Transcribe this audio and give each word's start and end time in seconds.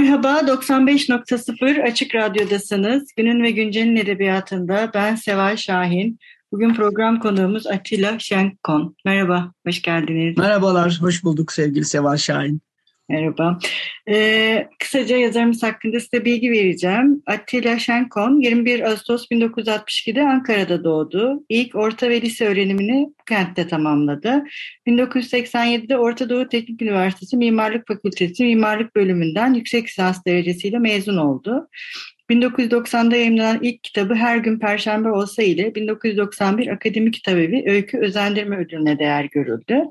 Merhaba, 0.00 0.40
95.0 0.40 1.82
Açık 1.82 2.14
Radyo'dasınız. 2.14 3.12
Günün 3.16 3.42
ve 3.42 3.50
Güncel'in 3.50 3.96
edebiyatında 3.96 4.90
ben 4.94 5.14
Seval 5.14 5.56
Şahin. 5.56 6.18
Bugün 6.52 6.74
program 6.74 7.20
konuğumuz 7.20 7.66
Atilla 7.66 8.18
Şenkon. 8.18 8.96
Merhaba, 9.04 9.52
hoş 9.66 9.82
geldiniz. 9.82 10.38
Merhabalar, 10.38 10.98
hoş 11.00 11.24
bulduk 11.24 11.52
sevgili 11.52 11.84
Seval 11.84 12.16
Şahin. 12.16 12.60
Merhaba. 13.10 13.58
Ee, 14.08 14.68
kısaca 14.78 15.16
yazarımız 15.16 15.62
hakkında 15.62 16.00
size 16.00 16.24
bilgi 16.24 16.50
vereceğim. 16.50 17.22
Attila 17.26 17.78
Şenkon 17.78 18.40
21 18.40 18.80
Ağustos 18.80 19.26
1962'de 19.30 20.22
Ankara'da 20.22 20.84
doğdu. 20.84 21.44
İlk 21.48 21.74
orta 21.74 22.08
ve 22.08 22.22
lise 22.22 22.46
öğrenimini 22.46 23.06
bu 23.20 23.24
kentte 23.24 23.68
tamamladı. 23.68 24.44
1987'de 24.86 25.98
Orta 25.98 26.30
Doğu 26.30 26.48
Teknik 26.48 26.82
Üniversitesi 26.82 27.36
Mimarlık 27.36 27.88
Fakültesi 27.88 28.44
Mimarlık 28.44 28.96
Bölümünden 28.96 29.54
yüksek 29.54 29.88
lisans 29.88 30.24
derecesiyle 30.24 30.78
mezun 30.78 31.16
oldu. 31.16 31.68
1990'da 32.30 33.16
yayınlanan 33.16 33.58
ilk 33.62 33.82
kitabı 33.82 34.14
Her 34.14 34.36
Gün 34.36 34.58
Perşembe 34.58 35.10
Olsa 35.10 35.42
ile 35.42 35.74
1991 35.74 36.68
Akademi 36.68 37.10
Kitabevi 37.10 37.64
Öykü 37.66 37.98
Özendirme 37.98 38.56
Ödülüne 38.56 38.98
değer 38.98 39.24
görüldü. 39.24 39.82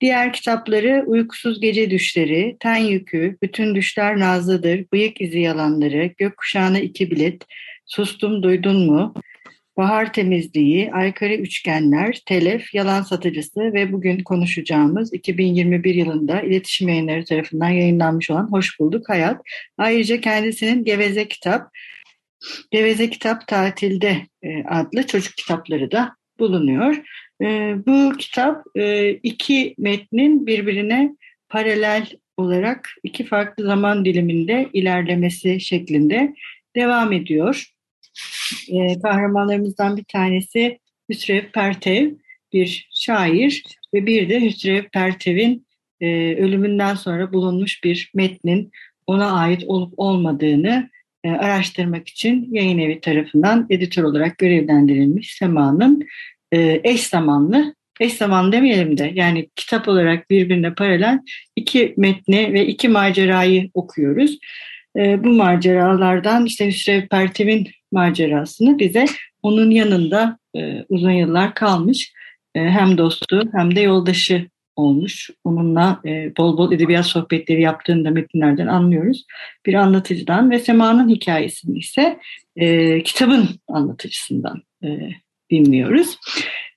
Diğer 0.00 0.32
kitapları 0.32 1.04
Uykusuz 1.06 1.60
Gece 1.60 1.90
Düşleri, 1.90 2.56
Ten 2.60 2.76
Yükü, 2.76 3.36
Bütün 3.42 3.74
Düşler 3.74 4.18
Nazlıdır, 4.18 4.84
Bıyık 4.92 5.20
İzi 5.20 5.40
Yalanları, 5.40 6.10
Gökkuşağına 6.18 6.78
İki 6.78 7.10
Bilet, 7.10 7.42
Sustum 7.86 8.42
Duydun 8.42 8.86
Mu, 8.86 9.14
Bahar 9.76 10.12
Temizliği, 10.12 10.92
Aykırı 10.92 11.34
Üçgenler, 11.34 12.22
Telef, 12.26 12.74
Yalan 12.74 13.02
Satıcısı 13.02 13.60
ve 13.60 13.92
bugün 13.92 14.22
konuşacağımız 14.22 15.14
2021 15.14 15.94
yılında 15.94 16.40
iletişim 16.40 16.88
yayınları 16.88 17.24
tarafından 17.24 17.68
yayınlanmış 17.68 18.30
olan 18.30 18.52
Hoş 18.52 18.80
Bulduk 18.80 19.08
Hayat. 19.08 19.42
Ayrıca 19.78 20.20
kendisinin 20.20 20.84
Geveze 20.84 21.28
Kitap, 21.28 21.70
Geveze 22.70 23.10
Kitap 23.10 23.46
Tatilde 23.46 24.16
e, 24.42 24.64
adlı 24.64 25.06
çocuk 25.06 25.36
kitapları 25.36 25.90
da 25.90 26.16
bulunuyor. 26.38 26.96
E, 27.42 27.74
bu 27.86 28.16
kitap 28.18 28.62
e, 28.76 29.10
iki 29.10 29.74
metnin 29.78 30.46
birbirine 30.46 31.16
paralel 31.48 32.06
olarak 32.36 32.90
iki 33.02 33.24
farklı 33.24 33.64
zaman 33.64 34.04
diliminde 34.04 34.70
ilerlemesi 34.72 35.60
şeklinde 35.60 36.34
devam 36.76 37.12
ediyor. 37.12 37.72
E, 38.68 39.00
kahramanlarımızdan 39.00 39.96
bir 39.96 40.04
tanesi 40.04 40.78
Hüsrev 41.08 41.50
Pertev, 41.54 42.10
bir 42.52 42.88
şair 42.94 43.64
ve 43.94 44.06
bir 44.06 44.28
de 44.28 44.40
Hüsrev 44.40 44.84
Pertev'in 44.92 45.66
e, 46.00 46.36
ölümünden 46.36 46.94
sonra 46.94 47.32
bulunmuş 47.32 47.84
bir 47.84 48.10
metnin 48.14 48.70
ona 49.06 49.32
ait 49.32 49.64
olup 49.66 49.94
olmadığını 49.96 50.90
e, 51.24 51.30
araştırmak 51.30 52.08
için 52.08 52.48
yayın 52.52 52.78
evi 52.78 53.00
tarafından 53.00 53.66
editör 53.70 54.02
olarak 54.02 54.38
görevlendirilmiş 54.38 55.34
Sema'nın 55.34 56.06
e, 56.56 56.80
eş 56.84 57.06
zamanlı, 57.06 57.74
eş 58.00 58.12
zamanlı 58.12 58.52
demeyelim 58.52 58.98
de 58.98 59.10
yani 59.14 59.48
kitap 59.56 59.88
olarak 59.88 60.30
birbirine 60.30 60.74
paralel 60.74 61.18
iki 61.56 61.94
metni 61.96 62.52
ve 62.52 62.66
iki 62.66 62.88
macerayı 62.88 63.70
okuyoruz. 63.74 64.38
E, 64.96 65.24
bu 65.24 65.28
maceralardan 65.28 66.46
işte 66.46 66.66
Hüsrev 66.66 67.08
Pertev'in 67.08 67.68
macerasını 67.92 68.78
bize 68.78 69.06
onun 69.42 69.70
yanında 69.70 70.38
e, 70.56 70.84
uzun 70.88 71.10
yıllar 71.10 71.54
kalmış 71.54 72.12
hem 72.54 72.98
dostu 72.98 73.42
hem 73.52 73.76
de 73.76 73.80
yoldaşı 73.80 74.46
olmuş. 74.76 75.30
Onunla 75.44 76.00
bol 76.38 76.58
bol 76.58 76.72
edebiyat 76.72 77.06
sohbetleri 77.06 77.62
yaptığını 77.62 78.04
da 78.04 78.10
metinlerden 78.10 78.66
anlıyoruz. 78.66 79.24
Bir 79.66 79.74
anlatıcıdan 79.74 80.50
ve 80.50 80.58
Sema'nın 80.58 81.08
hikayesini 81.08 81.78
ise 81.78 82.18
kitabın 83.04 83.48
anlatıcısından 83.68 84.62
dinliyoruz. 85.50 86.18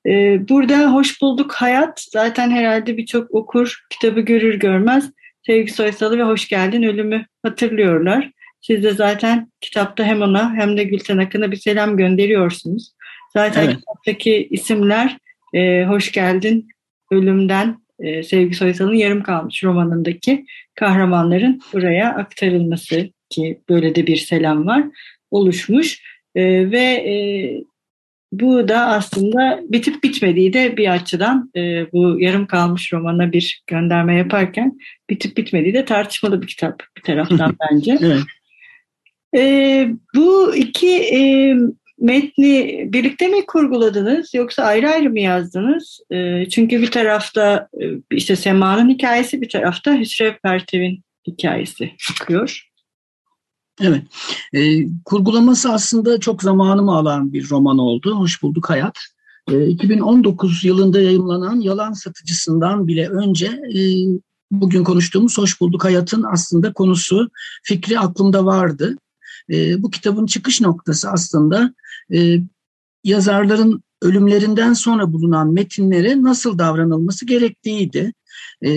E, 0.05 0.39
burada 0.49 0.93
Hoş 0.93 1.21
Bulduk 1.21 1.53
Hayat 1.53 2.05
zaten 2.11 2.51
herhalde 2.51 2.97
birçok 2.97 3.31
okur 3.31 3.79
kitabı 3.89 4.19
görür 4.19 4.53
görmez 4.53 5.11
Sevgi 5.45 5.71
Soysal'ı 5.71 6.17
ve 6.17 6.23
Hoş 6.23 6.49
Geldin 6.49 6.83
Ölümü 6.83 7.25
hatırlıyorlar. 7.43 8.31
Siz 8.61 8.83
de 8.83 8.91
zaten 8.91 9.51
kitapta 9.61 10.03
hem 10.03 10.21
ona 10.21 10.53
hem 10.53 10.77
de 10.77 10.83
Gülten 10.83 11.17
Akın'a 11.17 11.51
bir 11.51 11.57
selam 11.57 11.97
gönderiyorsunuz. 11.97 12.93
Zaten 13.33 13.63
evet. 13.63 13.75
kitaptaki 13.75 14.47
isimler 14.51 15.17
e, 15.53 15.85
Hoş 15.85 16.11
Geldin 16.11 16.67
Ölümden 17.11 17.77
e, 17.99 18.23
Sevgi 18.23 18.55
Soysal'ın 18.55 18.93
yarım 18.93 19.23
kalmış 19.23 19.63
romanındaki 19.63 20.45
kahramanların 20.75 21.61
buraya 21.73 22.09
aktarılması 22.09 23.09
ki 23.29 23.61
böyle 23.69 23.95
de 23.95 24.07
bir 24.07 24.17
selam 24.17 24.65
var 24.67 24.83
oluşmuş 25.31 26.01
e, 26.35 26.71
ve 26.71 26.83
e, 26.83 27.13
bu 28.31 28.67
da 28.67 28.85
aslında 28.85 29.59
bitip 29.69 30.03
bitmediği 30.03 30.53
de 30.53 30.77
bir 30.77 30.93
açıdan 30.93 31.51
e, 31.55 31.91
bu 31.91 32.19
yarım 32.19 32.47
kalmış 32.47 32.93
romana 32.93 33.31
bir 33.31 33.63
gönderme 33.67 34.15
yaparken 34.15 34.77
bitip 35.09 35.37
bitmediği 35.37 35.73
de 35.73 35.85
tartışmalı 35.85 36.41
bir 36.41 36.47
kitap 36.47 36.83
bir 36.97 37.01
taraftan 37.01 37.55
bence. 37.71 37.97
evet. 38.01 38.21
E, 39.35 39.89
bu 40.15 40.55
iki 40.55 40.89
e, 40.89 41.53
metni 41.99 42.85
birlikte 42.93 43.27
mi 43.27 43.45
kurguladınız 43.45 44.33
yoksa 44.33 44.63
ayrı 44.63 44.89
ayrı 44.89 45.09
mı 45.09 45.19
yazdınız? 45.19 45.99
E, 46.11 46.49
çünkü 46.49 46.81
bir 46.81 46.91
tarafta 46.91 47.69
e, 47.81 47.85
işte 48.11 48.35
Sema'nın 48.35 48.89
hikayesi 48.89 49.41
bir 49.41 49.49
tarafta 49.49 49.99
Hüsrev 49.99 50.33
Pertev'in 50.43 51.03
hikayesi 51.27 51.91
çıkıyor. 51.97 52.68
Evet, 53.81 54.03
e, 54.53 54.85
kurgulaması 55.05 55.73
aslında 55.73 56.19
çok 56.19 56.43
zamanımı 56.43 56.95
alan 56.95 57.33
bir 57.33 57.49
roman 57.49 57.77
oldu. 57.77 58.15
Hoş 58.15 58.43
bulduk 58.43 58.69
hayat. 58.69 58.97
E, 59.51 59.67
2019 59.67 60.63
yılında 60.63 61.01
yayımlanan 61.01 61.59
Yalan 61.59 61.93
Satıcısından 61.93 62.87
bile 62.87 63.09
önce 63.09 63.45
e, 63.45 63.81
bugün 64.51 64.83
konuştuğumuz 64.83 65.37
Hoş 65.37 65.61
bulduk 65.61 65.83
hayatın 65.83 66.25
aslında 66.31 66.73
konusu, 66.73 67.29
fikri 67.63 67.99
aklımda 67.99 68.45
vardı. 68.45 68.97
E, 69.49 69.83
bu 69.83 69.89
kitabın 69.89 70.25
çıkış 70.25 70.61
noktası 70.61 71.09
aslında 71.09 71.73
e, 72.13 72.37
yazarların 73.03 73.83
ölümlerinden 74.01 74.73
sonra 74.73 75.13
bulunan 75.13 75.53
metinlere 75.53 76.23
nasıl 76.23 76.57
davranılması 76.57 77.25
gerektiğiydi. 77.25 78.13
E, 78.61 78.71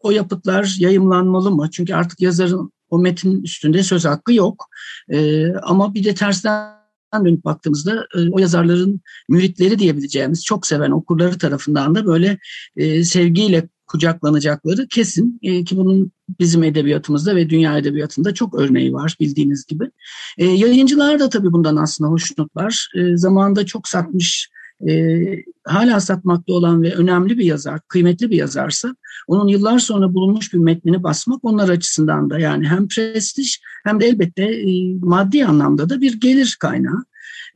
o 0.00 0.10
yapıtlar 0.10 0.76
yayımlanmalı 0.78 1.50
mı? 1.50 1.68
Çünkü 1.70 1.94
artık 1.94 2.20
yazarın 2.20 2.72
o 2.90 2.98
metin 2.98 3.42
üstünde 3.42 3.82
söz 3.82 4.04
hakkı 4.04 4.32
yok. 4.32 4.66
E, 5.08 5.46
ama 5.52 5.94
bir 5.94 6.04
de 6.04 6.14
tersten 6.14 6.76
dönüp 7.14 7.44
baktığımızda 7.44 8.06
e, 8.16 8.30
o 8.30 8.38
yazarların 8.38 9.00
müritleri 9.28 9.78
diyebileceğimiz 9.78 10.44
çok 10.44 10.66
seven 10.66 10.90
okurları 10.90 11.38
tarafından 11.38 11.94
da 11.94 12.06
böyle 12.06 12.38
e, 12.76 13.04
sevgiyle 13.04 13.68
kucaklanacakları 13.86 14.88
kesin 14.88 15.38
e, 15.42 15.64
ki 15.64 15.76
bunun 15.76 16.12
bizim 16.40 16.62
edebiyatımızda 16.62 17.36
ve 17.36 17.50
dünya 17.50 17.78
edebiyatında 17.78 18.34
çok 18.34 18.54
örneği 18.54 18.92
var 18.92 19.16
bildiğiniz 19.20 19.66
gibi. 19.66 19.90
E, 20.38 20.44
yayıncılar 20.44 21.20
da 21.20 21.28
tabii 21.28 21.52
bundan 21.52 21.76
aslında 21.76 22.10
hoşnutlar. 22.10 22.88
E, 22.96 23.16
zamanında 23.16 23.66
çok 23.66 23.88
satmış, 23.88 24.50
e, 24.88 25.22
hala 25.64 26.00
satmakta 26.00 26.52
olan 26.52 26.82
ve 26.82 26.94
önemli 26.94 27.38
bir 27.38 27.44
yazar, 27.44 27.80
kıymetli 27.88 28.30
bir 28.30 28.36
yazarsa 28.36 28.96
onun 29.26 29.48
yıllar 29.48 29.78
sonra 29.78 30.14
bulunmuş 30.14 30.52
bir 30.52 30.58
metnini 30.58 31.02
basmak 31.02 31.44
onlar 31.44 31.68
açısından 31.68 32.30
da 32.30 32.38
yani 32.38 32.68
hem 32.68 32.88
prestij 32.88 33.58
hem 33.84 34.00
de 34.00 34.06
elbette 34.06 34.42
e, 34.42 34.94
maddi 35.00 35.44
anlamda 35.46 35.88
da 35.88 36.00
bir 36.00 36.20
gelir 36.20 36.56
kaynağı. 36.60 37.04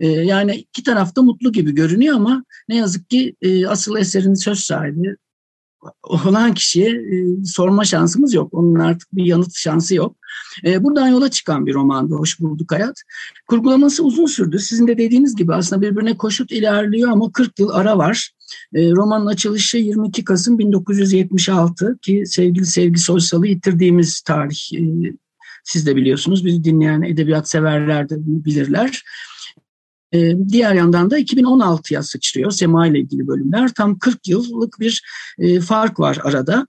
E, 0.01 0.09
yani 0.09 0.55
iki 0.55 0.83
tarafta 0.83 1.23
mutlu 1.23 1.53
gibi 1.53 1.75
görünüyor 1.75 2.17
ama 2.17 2.45
ne 2.69 2.77
yazık 2.77 3.11
ki 3.11 3.37
e, 3.43 3.67
asıl 3.67 3.97
eserin 3.97 4.35
söz 4.35 4.61
sahibi 4.61 5.17
olan 6.03 6.55
kişiye 6.55 6.91
e, 6.91 7.45
sorma 7.45 7.85
şansımız 7.85 8.35
yok. 8.35 8.55
Onun 8.55 8.75
artık 8.75 9.09
bir 9.17 9.25
yanıt 9.25 9.57
şansı 9.57 9.95
yok. 9.95 10.17
E, 10.65 10.85
buradan 10.85 11.09
yola 11.09 11.31
çıkan 11.31 11.67
bir 11.67 11.75
romandı 11.75 12.15
Hoş 12.15 12.41
Bulduk 12.41 12.73
Hayat. 12.73 13.03
Kurgulaması 13.47 14.05
uzun 14.05 14.27
sürdü. 14.27 14.59
Sizin 14.59 14.87
de 14.87 14.99
dediğiniz 14.99 15.37
gibi 15.37 15.55
aslında 15.55 15.83
birbirine 15.83 16.17
koşut 16.17 16.53
ilerliyor 16.53 17.11
ama 17.11 17.33
40 17.33 17.59
yıl 17.59 17.69
ara 17.69 17.99
var. 17.99 18.31
E, 18.75 18.91
romanın 18.91 19.27
açılışı 19.27 19.77
22 19.77 20.25
Kasım 20.25 20.59
1976 20.59 21.99
ki 22.03 22.23
sevgili 22.27 22.67
Sevgi 22.67 23.01
Soysal'ı 23.01 23.47
yitirdiğimiz 23.47 24.21
tarih. 24.21 24.73
E, 24.75 24.81
siz 25.65 25.87
de 25.87 25.97
biliyorsunuz, 25.97 26.45
bizi 26.45 26.65
dinleyen 26.65 27.03
edebiyat 27.03 27.49
severler 27.49 28.09
de 28.09 28.15
bilirler. 28.19 29.03
Ee, 30.15 30.33
diğer 30.49 30.75
yandan 30.75 31.11
da 31.11 31.19
2016'ya 31.19 32.03
sıçrıyor 32.03 32.51
Sema 32.51 32.87
ile 32.87 33.01
ilgili 33.01 33.27
bölümler. 33.27 33.75
Tam 33.75 33.99
40 33.99 34.29
yıllık 34.29 34.81
bir 34.81 35.03
e, 35.39 35.61
fark 35.61 36.01
var 36.01 36.19
arada. 36.23 36.67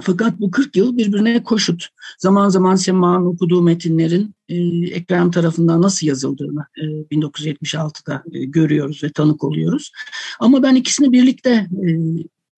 Fakat 0.00 0.40
bu 0.40 0.50
40 0.50 0.76
yıl 0.76 0.96
birbirine 0.96 1.42
koşut. 1.42 1.88
Zaman 2.18 2.48
zaman 2.48 2.76
Sema'nın 2.76 3.26
okuduğu 3.26 3.62
metinlerin 3.62 4.34
e, 4.48 4.56
Ekrem 4.90 5.30
tarafından 5.30 5.82
nasıl 5.82 6.06
yazıldığını 6.06 6.66
e, 6.76 6.82
1976'da 6.82 8.22
e, 8.32 8.44
görüyoruz 8.44 9.04
ve 9.04 9.12
tanık 9.12 9.44
oluyoruz. 9.44 9.92
Ama 10.40 10.62
ben 10.62 10.74
ikisini 10.74 11.12
birlikte 11.12 11.50
e, 11.50 11.88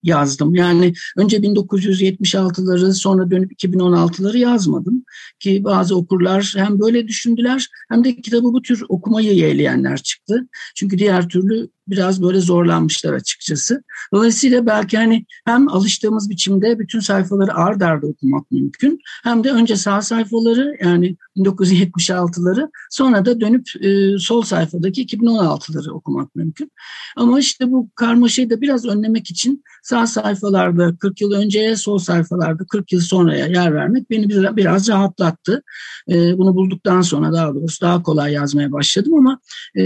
yazdım. 0.03 0.55
Yani 0.55 0.93
önce 1.17 1.37
1976'ları 1.37 2.93
sonra 2.93 3.31
dönüp 3.31 3.51
2016'ları 3.51 4.37
yazmadım. 4.37 5.03
Ki 5.39 5.63
bazı 5.63 5.95
okurlar 5.95 6.53
hem 6.57 6.79
böyle 6.79 7.07
düşündüler 7.07 7.67
hem 7.89 8.03
de 8.03 8.21
kitabı 8.21 8.43
bu 8.43 8.61
tür 8.61 8.83
okumayı 8.89 9.33
yeğleyenler 9.33 9.97
çıktı. 9.97 10.47
Çünkü 10.75 10.97
diğer 10.97 11.29
türlü 11.29 11.69
biraz 11.91 12.23
böyle 12.23 12.39
zorlanmışlar 12.39 13.13
açıkçası. 13.13 13.83
Dolayısıyla 14.13 14.65
belki 14.65 14.97
hani 14.97 15.25
hem 15.45 15.69
alıştığımız 15.69 16.29
biçimde 16.29 16.79
bütün 16.79 16.99
sayfaları 16.99 17.53
ard 17.53 17.81
arda 17.81 18.07
okumak 18.07 18.51
mümkün 18.51 18.99
hem 19.23 19.43
de 19.43 19.51
önce 19.51 19.75
sağ 19.75 20.01
sayfaları 20.01 20.77
yani 20.83 21.17
1976'ları 21.37 22.69
sonra 22.89 23.25
da 23.25 23.41
dönüp 23.41 23.67
e, 23.81 24.17
sol 24.17 24.41
sayfadaki 24.41 25.05
2016'ları 25.05 25.91
okumak 25.91 26.35
mümkün. 26.35 26.71
Ama 27.15 27.39
işte 27.39 27.71
bu 27.71 27.89
karmaşayı 27.95 28.49
da 28.49 28.61
biraz 28.61 28.85
önlemek 28.85 29.31
için 29.31 29.63
sağ 29.83 30.07
sayfalarda 30.07 30.95
40 30.95 31.21
yıl 31.21 31.31
önceye 31.31 31.75
sol 31.75 31.97
sayfalarda 31.97 32.65
40 32.65 32.91
yıl 32.91 33.01
sonraya 33.01 33.47
yer 33.47 33.73
vermek 33.73 34.09
beni 34.09 34.29
biraz, 34.29 34.89
rahatlattı. 34.89 35.63
E, 36.09 36.37
bunu 36.37 36.55
bulduktan 36.55 37.01
sonra 37.01 37.33
daha 37.33 37.55
doğrusu 37.55 37.81
daha 37.81 38.03
kolay 38.03 38.33
yazmaya 38.33 38.71
başladım 38.71 39.13
ama 39.13 39.39
e, 39.75 39.81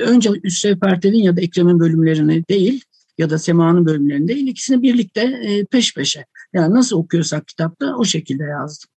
önce 0.00 0.30
Üstev 0.42 0.78
Pertel'in 0.78 1.22
ya 1.22 1.36
da 1.38 1.42
Ekrem'in 1.42 1.80
bölümlerini 1.80 2.44
değil 2.48 2.84
ya 3.18 3.30
da 3.30 3.38
Sema'nın 3.38 3.86
bölümlerini 3.86 4.28
değil 4.28 4.46
ikisini 4.46 4.82
birlikte 4.82 5.20
e, 5.20 5.64
peş 5.64 5.94
peşe. 5.94 6.24
Yani 6.52 6.74
nasıl 6.74 6.96
okuyorsak 6.96 7.48
kitapta 7.48 7.96
o 7.96 8.04
şekilde 8.04 8.44
yazdım. 8.44 8.90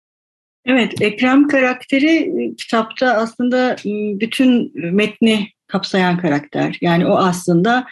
Evet, 0.65 1.01
Ekrem 1.01 1.47
karakteri 1.47 2.11
e, 2.11 2.55
kitapta 2.55 3.13
aslında 3.13 3.75
bütün 4.19 4.71
metni 4.95 5.47
kapsayan 5.67 6.17
karakter. 6.17 6.77
Yani 6.81 7.05
o 7.05 7.17
aslında 7.17 7.85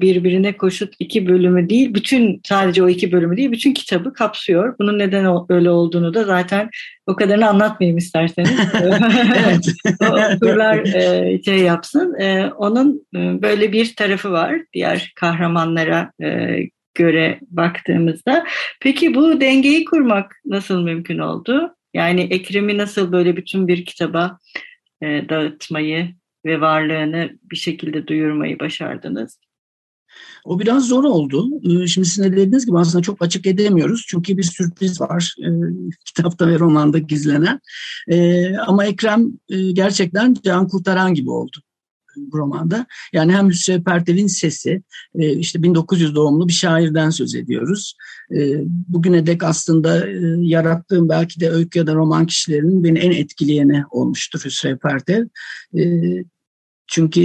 birbirine 0.00 0.56
koşut 0.56 0.94
iki 0.98 1.26
bölümü 1.26 1.68
değil, 1.68 1.94
bütün 1.94 2.40
sadece 2.44 2.82
o 2.82 2.88
iki 2.88 3.12
bölümü 3.12 3.36
değil, 3.36 3.52
bütün 3.52 3.72
kitabı 3.72 4.12
kapsıyor. 4.12 4.74
Bunun 4.78 4.98
neden 4.98 5.44
öyle 5.48 5.70
olduğunu 5.70 6.14
da 6.14 6.24
zaten 6.24 6.70
o 7.06 7.16
kadarını 7.16 7.48
anlatmayayım 7.48 7.98
isterseniz. 7.98 8.50
evet. 9.44 9.68
Okurlar 10.00 10.94
e, 10.94 11.42
şey 11.42 11.58
yapsın. 11.58 12.14
E, 12.20 12.50
onun 12.56 13.06
böyle 13.14 13.72
bir 13.72 13.96
tarafı 13.96 14.32
var 14.32 14.60
diğer 14.72 15.12
kahramanlara 15.16 16.12
göre 16.94 17.38
baktığımızda. 17.50 18.46
Peki 18.80 19.14
bu 19.14 19.40
dengeyi 19.40 19.84
kurmak 19.84 20.36
nasıl 20.44 20.82
mümkün 20.82 21.18
oldu? 21.18 21.74
Yani 21.94 22.20
Ekrem'i 22.20 22.78
nasıl 22.78 23.12
böyle 23.12 23.36
bütün 23.36 23.68
bir 23.68 23.84
kitaba 23.84 24.38
dağıtmayı 25.02 26.08
ve 26.44 26.60
varlığını 26.60 27.30
bir 27.42 27.56
şekilde 27.56 28.06
duyurmayı 28.06 28.58
başardınız? 28.58 29.38
O 30.44 30.60
biraz 30.60 30.86
zor 30.86 31.04
oldu. 31.04 31.48
Ee, 31.62 31.86
şimdi 31.86 32.08
sizin 32.08 32.24
de 32.24 32.32
dediğiniz 32.32 32.66
gibi 32.66 32.78
aslında 32.78 33.02
çok 33.02 33.22
açık 33.22 33.46
edemiyoruz. 33.46 34.04
Çünkü 34.08 34.38
bir 34.38 34.42
sürpriz 34.42 35.00
var 35.00 35.34
e, 35.38 35.48
kitapta 36.04 36.48
ve 36.48 36.58
romanda 36.58 36.98
gizlenen. 36.98 37.60
E, 38.08 38.48
ama 38.56 38.84
Ekrem 38.84 39.26
e, 39.48 39.72
gerçekten 39.72 40.36
can 40.44 40.68
kurtaran 40.68 41.14
gibi 41.14 41.30
oldu 41.30 41.56
bu 42.16 42.38
romanda. 42.38 42.86
Yani 43.12 43.32
hem 43.32 43.48
Hüsrev 43.48 43.82
Pertel'in 43.82 44.26
sesi, 44.26 44.82
e, 45.14 45.32
işte 45.32 45.62
1900 45.62 46.14
doğumlu 46.14 46.48
bir 46.48 46.52
şairden 46.52 47.10
söz 47.10 47.34
ediyoruz. 47.34 47.94
E, 48.36 48.64
bugüne 48.66 49.26
dek 49.26 49.42
aslında 49.42 50.08
e, 50.08 50.18
yarattığım 50.38 51.08
belki 51.08 51.40
de 51.40 51.50
öykü 51.50 51.78
ya 51.78 51.86
da 51.86 51.94
roman 51.94 52.26
kişilerinin 52.26 52.84
beni 52.84 52.98
en 52.98 53.10
etkileyeni 53.10 53.84
olmuştur 53.90 54.40
Hüsrev 54.44 54.78
Pertel. 54.78 55.28
E, 56.90 56.92
çünkü 56.92 57.20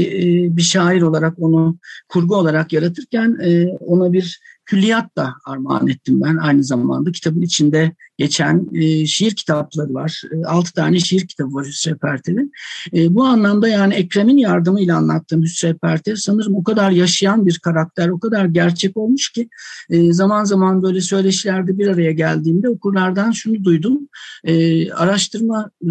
bir 0.58 0.62
şair 0.62 1.02
olarak 1.02 1.40
onu 1.40 1.78
kurgu 2.10 2.36
olarak 2.36 2.74
yaratırken 2.74 3.38
ona 3.80 4.14
bir 4.14 4.40
külliyat 4.66 5.16
da 5.18 5.34
armağan 5.46 5.88
ettim 5.88 6.22
ben 6.22 6.38
aynı 6.38 6.64
zamanda. 6.64 7.12
Kitabın 7.12 7.42
içinde 7.42 7.96
geçen 8.18 8.70
e, 8.74 9.06
şiir 9.06 9.36
kitapları 9.36 9.94
var. 9.94 10.22
E, 10.32 10.46
altı 10.46 10.74
tane 10.74 11.00
şiir 11.00 11.28
kitabı 11.28 11.54
var 11.54 11.66
Hüsrev 11.66 11.98
Pertel'in. 11.98 12.52
E, 12.94 13.16
bu 13.16 13.24
anlamda 13.24 13.68
yani 13.68 13.94
Ekrem'in 13.94 14.38
yardımıyla 14.38 14.98
anlattığım 14.98 15.44
Hüsrev 15.44 15.78
Pertel 15.78 16.16
sanırım 16.16 16.56
o 16.56 16.64
kadar 16.64 16.92
yaşayan 16.92 17.46
bir 17.46 17.60
karakter, 17.60 18.10
o 18.10 18.20
kadar 18.20 18.46
gerçek 18.46 18.98
olmuş 18.98 19.32
ki 19.32 19.50
e, 19.90 20.14
zaman 20.14 20.44
zaman 20.44 20.84
böyle 20.84 21.02
söyleşilerde 21.02 21.78
bir 21.78 21.88
araya 21.88 22.12
geldiğimde 22.12 22.70
okurlardan 22.70 23.32
şunu 23.32 23.64
duydum. 23.64 24.00
E, 24.44 24.92
araştırma 24.92 25.70
e, 25.84 25.90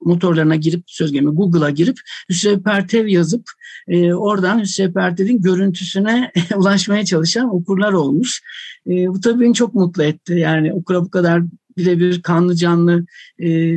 motorlarına 0.00 0.56
girip 0.56 0.82
söz 0.86 1.12
gelimi 1.12 1.30
Google'a 1.30 1.70
girip 1.70 2.00
Hüsrev 2.28 2.62
Pertev 2.62 3.06
yazıp 3.06 3.50
e, 3.88 4.14
oradan 4.14 4.60
Hüsrev 4.60 4.92
Pertev'in 4.92 5.42
görüntüsüne 5.42 6.32
ulaşmaya 6.56 7.04
çalışan 7.04 7.54
okurlar 7.54 7.92
olmuş. 7.92 8.42
E, 8.86 9.08
bu 9.08 9.20
tabii 9.20 9.40
beni 9.40 9.54
çok 9.54 9.74
mutlu 9.74 10.02
etti. 10.02 10.34
Yani 10.34 10.72
okura 10.74 11.04
bu 11.04 11.10
kadar 11.10 11.42
birebir 11.76 12.22
kanlı 12.22 12.56
canlı 12.56 13.06
e, 13.42 13.76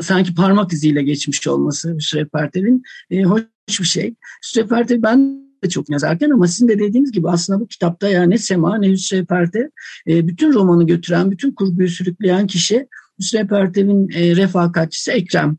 sanki 0.00 0.34
parmak 0.34 0.72
iziyle 0.72 1.02
geçmiş 1.02 1.48
olması 1.48 1.94
Hüsrev 1.96 2.26
Pertev'in 2.28 2.82
e, 3.10 3.22
hoş 3.22 3.42
bir 3.80 3.84
şey. 3.84 4.14
Hüsrev 4.42 4.68
Pertev 4.68 5.02
ben 5.02 5.44
de 5.64 5.68
çok 5.68 5.90
yazarken 5.90 6.30
ama 6.30 6.48
sizin 6.48 6.68
de 6.68 6.78
dediğiniz 6.78 7.12
gibi 7.12 7.30
aslında 7.30 7.60
bu 7.60 7.66
kitapta 7.66 8.08
yani 8.08 8.30
ne 8.30 8.38
Sema 8.38 8.78
ne 8.78 8.90
Hüsrev 8.90 9.26
Pertev 9.26 9.66
e, 10.08 10.28
bütün 10.28 10.52
romanı 10.52 10.86
götüren, 10.86 11.30
bütün 11.30 11.52
kurguyu 11.52 11.88
sürükleyen 11.88 12.46
kişi 12.46 12.88
Hüsrev 13.18 13.46
Pertev'in 13.46 14.08
e, 14.14 14.36
refakatçisi 14.36 15.10
Ekrem. 15.10 15.56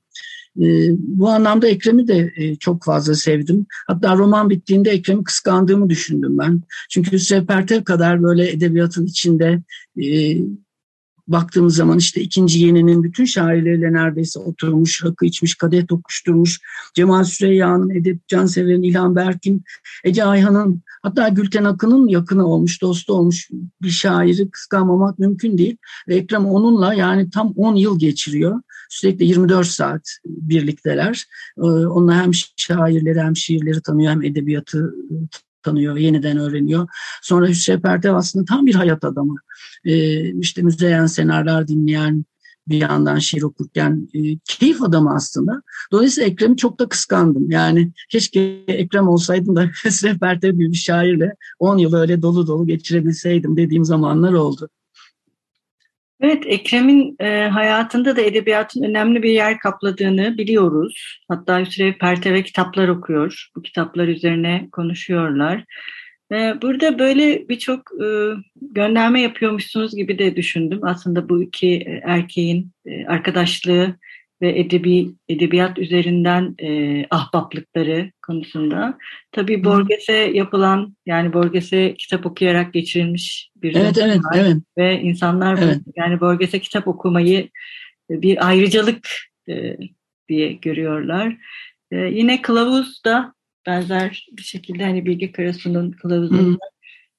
E, 0.61 0.65
bu 0.97 1.29
anlamda 1.29 1.67
Ekrem'i 1.67 2.07
de 2.07 2.33
e, 2.35 2.55
çok 2.55 2.83
fazla 2.83 3.15
sevdim. 3.15 3.65
Hatta 3.87 4.17
roman 4.17 4.49
bittiğinde 4.49 4.89
Ekrem'i 4.89 5.23
kıskandığımı 5.23 5.89
düşündüm 5.89 6.37
ben. 6.37 6.61
Çünkü 6.89 7.11
Hüsrev 7.11 7.45
Pertev 7.45 7.83
kadar 7.83 8.23
böyle 8.23 8.51
edebiyatın 8.51 9.05
içinde 9.05 9.61
e, 10.03 10.37
baktığımız 11.27 11.75
zaman 11.75 11.97
işte 11.97 12.21
ikinci 12.21 12.59
yeninin 12.59 13.03
bütün 13.03 13.25
şairleriyle 13.25 13.93
neredeyse 13.93 14.39
oturmuş, 14.39 15.05
rakı 15.05 15.25
içmiş, 15.25 15.55
kadeh 15.55 15.87
tokuşturmuş. 15.87 16.59
Cemal 16.93 17.23
Süreyya'nın, 17.23 17.89
Edip 17.89 18.27
Cansever'in, 18.27 18.83
İlhan 18.83 19.15
Berk'in, 19.15 19.63
Ece 20.03 20.23
Ayhan'ın 20.23 20.81
hatta 21.05 21.29
Gülten 21.29 21.63
Akın'ın 21.63 22.07
yakını 22.07 22.47
olmuş, 22.47 22.81
dostu 22.81 23.13
olmuş 23.13 23.49
bir 23.81 23.89
şairi 23.89 24.49
kıskanmamak 24.49 25.19
mümkün 25.19 25.57
değil. 25.57 25.77
Ve 26.07 26.15
Ekrem 26.15 26.45
onunla 26.45 26.93
yani 26.93 27.29
tam 27.29 27.51
10 27.55 27.75
yıl 27.75 27.99
geçiriyor. 27.99 28.61
Sürekli 28.89 29.25
24 29.25 29.67
saat 29.67 30.01
birlikteler. 30.25 31.25
Ee, 31.57 31.61
onunla 31.61 32.23
hem 32.23 32.31
şairleri 32.57 33.21
hem 33.21 33.35
şiirleri 33.35 33.81
tanıyor 33.81 34.11
hem 34.11 34.23
edebiyatı 34.23 34.95
tanıyor, 35.63 35.97
yeniden 35.97 36.37
öğreniyor. 36.37 36.87
Sonra 37.21 37.47
Hüsrev 37.47 37.81
Pertev 37.81 38.13
aslında 38.13 38.45
tam 38.45 38.65
bir 38.65 38.75
hayat 38.75 39.03
adamı. 39.03 39.35
Ee, 39.85 40.31
işte 40.39 40.61
müzeyen 40.61 41.05
senaryolar 41.05 41.67
dinleyen, 41.67 42.25
bir 42.67 42.81
yandan 42.81 43.19
şiir 43.19 43.41
okurken 43.41 44.09
e, 44.13 44.19
keyif 44.45 44.81
adamı 44.81 45.15
aslında. 45.15 45.61
Dolayısıyla 45.91 46.29
Ekrem'i 46.29 46.57
çok 46.57 46.79
da 46.79 46.89
kıskandım. 46.89 47.51
Yani 47.51 47.91
keşke 48.09 48.63
Ekrem 48.67 49.07
olsaydım 49.07 49.55
da 49.55 49.63
gibi 50.41 50.71
bir 50.71 50.77
şairle 50.77 51.33
10 51.59 51.77
yıl 51.77 51.93
öyle 51.93 52.21
dolu 52.21 52.47
dolu 52.47 52.67
geçirebilseydim 52.67 53.57
dediğim 53.57 53.85
zamanlar 53.85 54.33
oldu. 54.33 54.69
Evet, 56.21 56.43
Ekrem'in 56.45 57.15
e, 57.19 57.47
hayatında 57.47 58.15
da 58.15 58.21
edebiyatın 58.21 58.83
önemli 58.83 59.23
bir 59.23 59.31
yer 59.31 59.59
kapladığını 59.59 60.37
biliyoruz. 60.37 61.21
Hatta 61.27 61.59
Hüsrev 61.59 61.93
Perteve 61.93 62.43
kitaplar 62.43 62.87
okuyor. 62.87 63.49
Bu 63.55 63.61
kitaplar 63.61 64.07
üzerine 64.07 64.69
konuşuyorlar. 64.71 65.63
E, 66.31 66.61
burada 66.61 66.99
böyle 66.99 67.49
birçok 67.49 67.79
e, 67.79 68.07
gönderme 68.61 69.21
yapıyormuşsunuz 69.21 69.95
gibi 69.95 70.19
de 70.19 70.35
düşündüm. 70.35 70.79
Aslında 70.81 71.29
bu 71.29 71.43
iki 71.43 71.67
e, 71.67 72.01
erkeğin 72.03 72.71
e, 72.85 73.05
arkadaşlığı 73.05 73.95
ve 74.41 74.59
edebi 74.59 75.11
edebiyat 75.29 75.79
üzerinden 75.79 76.55
e, 76.59 77.05
ahbaplıkları 77.09 78.11
konusunda. 78.27 78.97
Tabii 79.31 79.63
Borges'e 79.63 80.13
yapılan 80.13 80.95
yani 81.05 81.33
Borges'e 81.33 81.95
kitap 81.97 82.25
okuyarak 82.25 82.73
geçirilmiş 82.73 83.49
bir 83.55 83.75
evet, 83.75 83.97
evet, 83.97 84.17
var. 84.17 84.37
evet. 84.37 84.57
ve 84.77 85.01
insanlar 85.01 85.57
evet. 85.63 85.79
yani 85.95 86.21
Borges'e 86.21 86.59
kitap 86.59 86.87
okumayı 86.87 87.49
bir 88.09 88.47
ayrıcalık 88.47 89.07
e, 89.49 89.77
diye 90.29 90.53
görüyorlar. 90.53 91.37
E, 91.91 91.97
yine 91.97 92.41
Kılavuz 92.41 93.03
da 93.05 93.34
benzer 93.65 94.27
bir 94.31 94.43
şekilde 94.43 94.83
hani 94.83 95.05
Bilge 95.05 95.31
Karasu'nun 95.31 95.91
kılavuzunda 95.91 96.59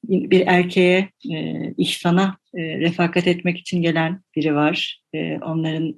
bir 0.09 0.47
erkeğe 0.47 1.09
e, 1.35 1.71
ihsana 1.79 2.38
e, 2.55 2.81
refakat 2.81 3.26
etmek 3.26 3.59
için 3.59 3.83
gelen 3.83 4.21
biri 4.37 4.55
var. 4.55 5.03
E, 5.15 5.38
onların 5.38 5.97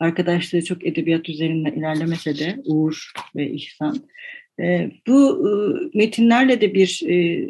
arkadaşlığı 0.00 0.64
çok 0.64 0.86
edebiyat 0.86 1.28
üzerinden 1.28 1.72
ilerlemese 1.72 2.38
de 2.38 2.56
Uğur 2.64 3.12
ve 3.36 3.50
İhsan. 3.50 4.08
E, 4.60 4.90
bu 5.06 5.48
e, 5.48 5.50
metinlerle 5.98 6.60
de 6.60 6.74
bir 6.74 7.02
e, 7.08 7.48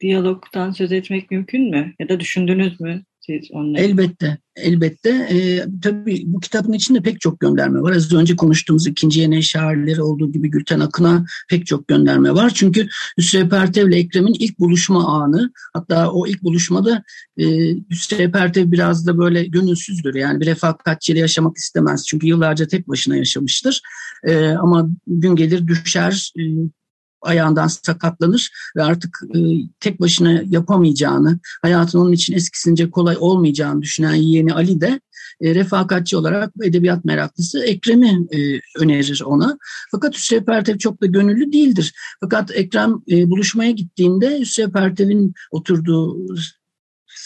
diyalogtan 0.00 0.70
söz 0.70 0.92
etmek 0.92 1.30
mümkün 1.30 1.70
mü? 1.70 1.94
Ya 1.98 2.08
da 2.08 2.20
düşündünüz 2.20 2.80
mü? 2.80 3.04
Siz 3.26 3.50
onları? 3.52 3.82
Elbette, 3.82 4.38
elbette. 4.56 5.10
Ee, 5.10 5.64
tabii 5.82 6.22
bu 6.26 6.40
kitabın 6.40 6.72
içinde 6.72 7.00
pek 7.00 7.20
çok 7.20 7.40
gönderme 7.40 7.82
var. 7.82 7.92
Az 7.92 8.12
önce 8.12 8.36
konuştuğumuz 8.36 8.86
ikinci 8.86 9.20
yeni 9.20 9.42
şairleri 9.42 10.02
olduğu 10.02 10.32
gibi 10.32 10.50
Gülten 10.50 10.80
Akın'a 10.80 11.26
pek 11.50 11.66
çok 11.66 11.88
gönderme 11.88 12.34
var. 12.34 12.52
Çünkü 12.54 12.88
Hüsrev 13.18 13.48
Pertev 13.48 13.88
ile 13.88 13.96
Ekrem'in 13.96 14.36
ilk 14.38 14.58
buluşma 14.58 15.22
anı, 15.22 15.52
hatta 15.72 16.10
o 16.10 16.26
ilk 16.26 16.42
buluşmada 16.42 17.02
e, 17.38 17.44
Hüsrev 17.90 18.32
Pertev 18.32 18.72
biraz 18.72 19.06
da 19.06 19.18
böyle 19.18 19.44
gönülsüzdür. 19.44 20.14
Yani 20.14 20.40
bir 20.40 20.46
refakatçiyle 20.46 21.18
yaşamak 21.18 21.56
istemez. 21.56 22.06
Çünkü 22.06 22.26
yıllarca 22.26 22.66
tek 22.66 22.88
başına 22.88 23.16
yaşamıştır. 23.16 23.80
E, 24.24 24.48
ama 24.48 24.88
gün 25.06 25.36
gelir 25.36 25.66
düşer, 25.66 26.32
e, 26.38 26.42
ayağından 27.24 27.66
sakatlanır 27.66 28.50
ve 28.76 28.82
artık 28.82 29.18
e, 29.34 29.38
tek 29.80 30.00
başına 30.00 30.42
yapamayacağını, 30.50 31.38
hayatın 31.62 31.98
onun 31.98 32.12
için 32.12 32.34
eskisince 32.34 32.90
kolay 32.90 33.16
olmayacağını 33.20 33.82
düşünen 33.82 34.14
yeğeni 34.14 34.54
Ali 34.54 34.80
de 34.80 35.00
e, 35.40 35.54
refakatçi 35.54 36.16
olarak 36.16 36.52
edebiyat 36.62 37.04
meraklısı 37.04 37.64
Ekrem'i 37.64 38.26
e, 38.32 38.60
önerir 38.78 39.22
ona. 39.24 39.58
Fakat 39.90 40.14
Hüsrev 40.14 40.44
Pertev 40.44 40.78
çok 40.78 41.02
da 41.02 41.06
gönüllü 41.06 41.52
değildir. 41.52 41.94
Fakat 42.20 42.50
Ekrem 42.54 42.94
e, 43.10 43.30
buluşmaya 43.30 43.70
gittiğinde 43.70 44.40
Hüsrev 44.40 44.70
Pertev'in 44.70 45.34
oturduğu 45.50 46.16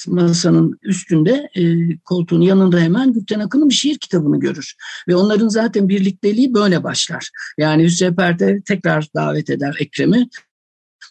masanın 0.06 0.78
üstünde 0.82 1.50
e, 1.54 1.62
koltuğun 2.04 2.40
yanında 2.40 2.78
hemen 2.78 3.12
Gülten 3.12 3.40
Akın'ın 3.40 3.68
bir 3.68 3.74
şiir 3.74 3.98
kitabını 3.98 4.40
görür. 4.40 4.74
Ve 5.08 5.16
onların 5.16 5.48
zaten 5.48 5.88
birlikteliği 5.88 6.54
böyle 6.54 6.84
başlar. 6.84 7.30
Yani 7.58 7.84
Hüseyin 7.84 8.14
Perde 8.14 8.62
tekrar 8.66 9.08
davet 9.14 9.50
eder 9.50 9.76
Ekrem'i. 9.80 10.28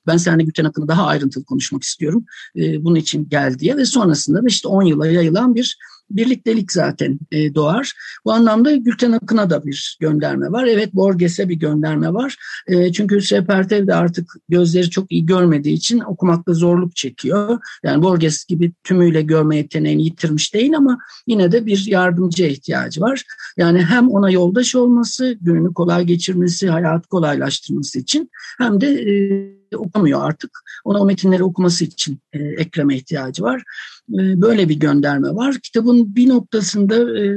Ben 0.07 0.17
seninle 0.17 0.43
Gülten 0.43 0.65
Akın'ı 0.65 0.87
daha 0.87 1.05
ayrıntılı 1.05 1.45
konuşmak 1.45 1.83
istiyorum. 1.83 2.25
E, 2.55 2.83
bunun 2.83 2.95
için 2.95 3.29
gel 3.29 3.59
diye 3.59 3.77
ve 3.77 3.85
sonrasında 3.85 4.43
da 4.43 4.47
işte 4.47 4.67
10 4.67 4.81
yıla 4.81 5.07
yayılan 5.07 5.55
bir 5.55 5.77
birliktelik 6.09 6.71
zaten 6.71 7.19
e, 7.31 7.55
doğar. 7.55 7.93
Bu 8.25 8.31
anlamda 8.31 8.75
Gülten 8.75 9.11
Akın'a 9.11 9.49
da 9.49 9.65
bir 9.65 9.97
gönderme 9.99 10.51
var. 10.51 10.65
Evet 10.65 10.93
Borges'e 10.93 11.49
bir 11.49 11.55
gönderme 11.55 12.13
var. 12.13 12.37
E, 12.67 12.91
çünkü 12.91 13.21
Sepertev 13.21 13.87
de 13.87 13.95
artık 13.95 14.33
gözleri 14.49 14.89
çok 14.89 15.11
iyi 15.11 15.25
görmediği 15.25 15.75
için 15.75 15.99
okumakta 15.99 16.53
zorluk 16.53 16.95
çekiyor. 16.95 17.59
Yani 17.83 18.03
Borges 18.03 18.45
gibi 18.45 18.71
tümüyle 18.83 19.21
görme 19.21 19.57
yeteneğini 19.57 20.03
yitirmiş 20.03 20.53
değil 20.53 20.77
ama 20.77 20.97
yine 21.27 21.51
de 21.51 21.65
bir 21.65 21.85
yardımcıya 21.87 22.49
ihtiyacı 22.49 23.01
var. 23.01 23.23
Yani 23.57 23.81
hem 23.83 24.09
ona 24.09 24.29
yoldaş 24.29 24.75
olması, 24.75 25.37
gününü 25.41 25.73
kolay 25.73 26.05
geçirmesi, 26.05 26.69
hayatı 26.69 27.09
kolaylaştırması 27.09 27.99
için 27.99 28.29
hem 28.57 28.81
de 28.81 28.87
e, 28.87 29.56
okumuyor 29.75 30.23
artık. 30.23 30.63
Ona 30.83 30.99
o 30.99 31.05
metinleri 31.05 31.43
okuması 31.43 31.85
için 31.85 32.19
e, 32.33 32.39
Ekrem'e 32.39 32.95
ihtiyacı 32.95 33.43
var. 33.43 33.63
E, 34.09 34.41
böyle 34.41 34.69
bir 34.69 34.79
gönderme 34.79 35.29
var. 35.29 35.59
Kitabın 35.63 36.15
bir 36.15 36.29
noktasında 36.29 37.19
e, 37.23 37.35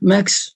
Max 0.00 0.48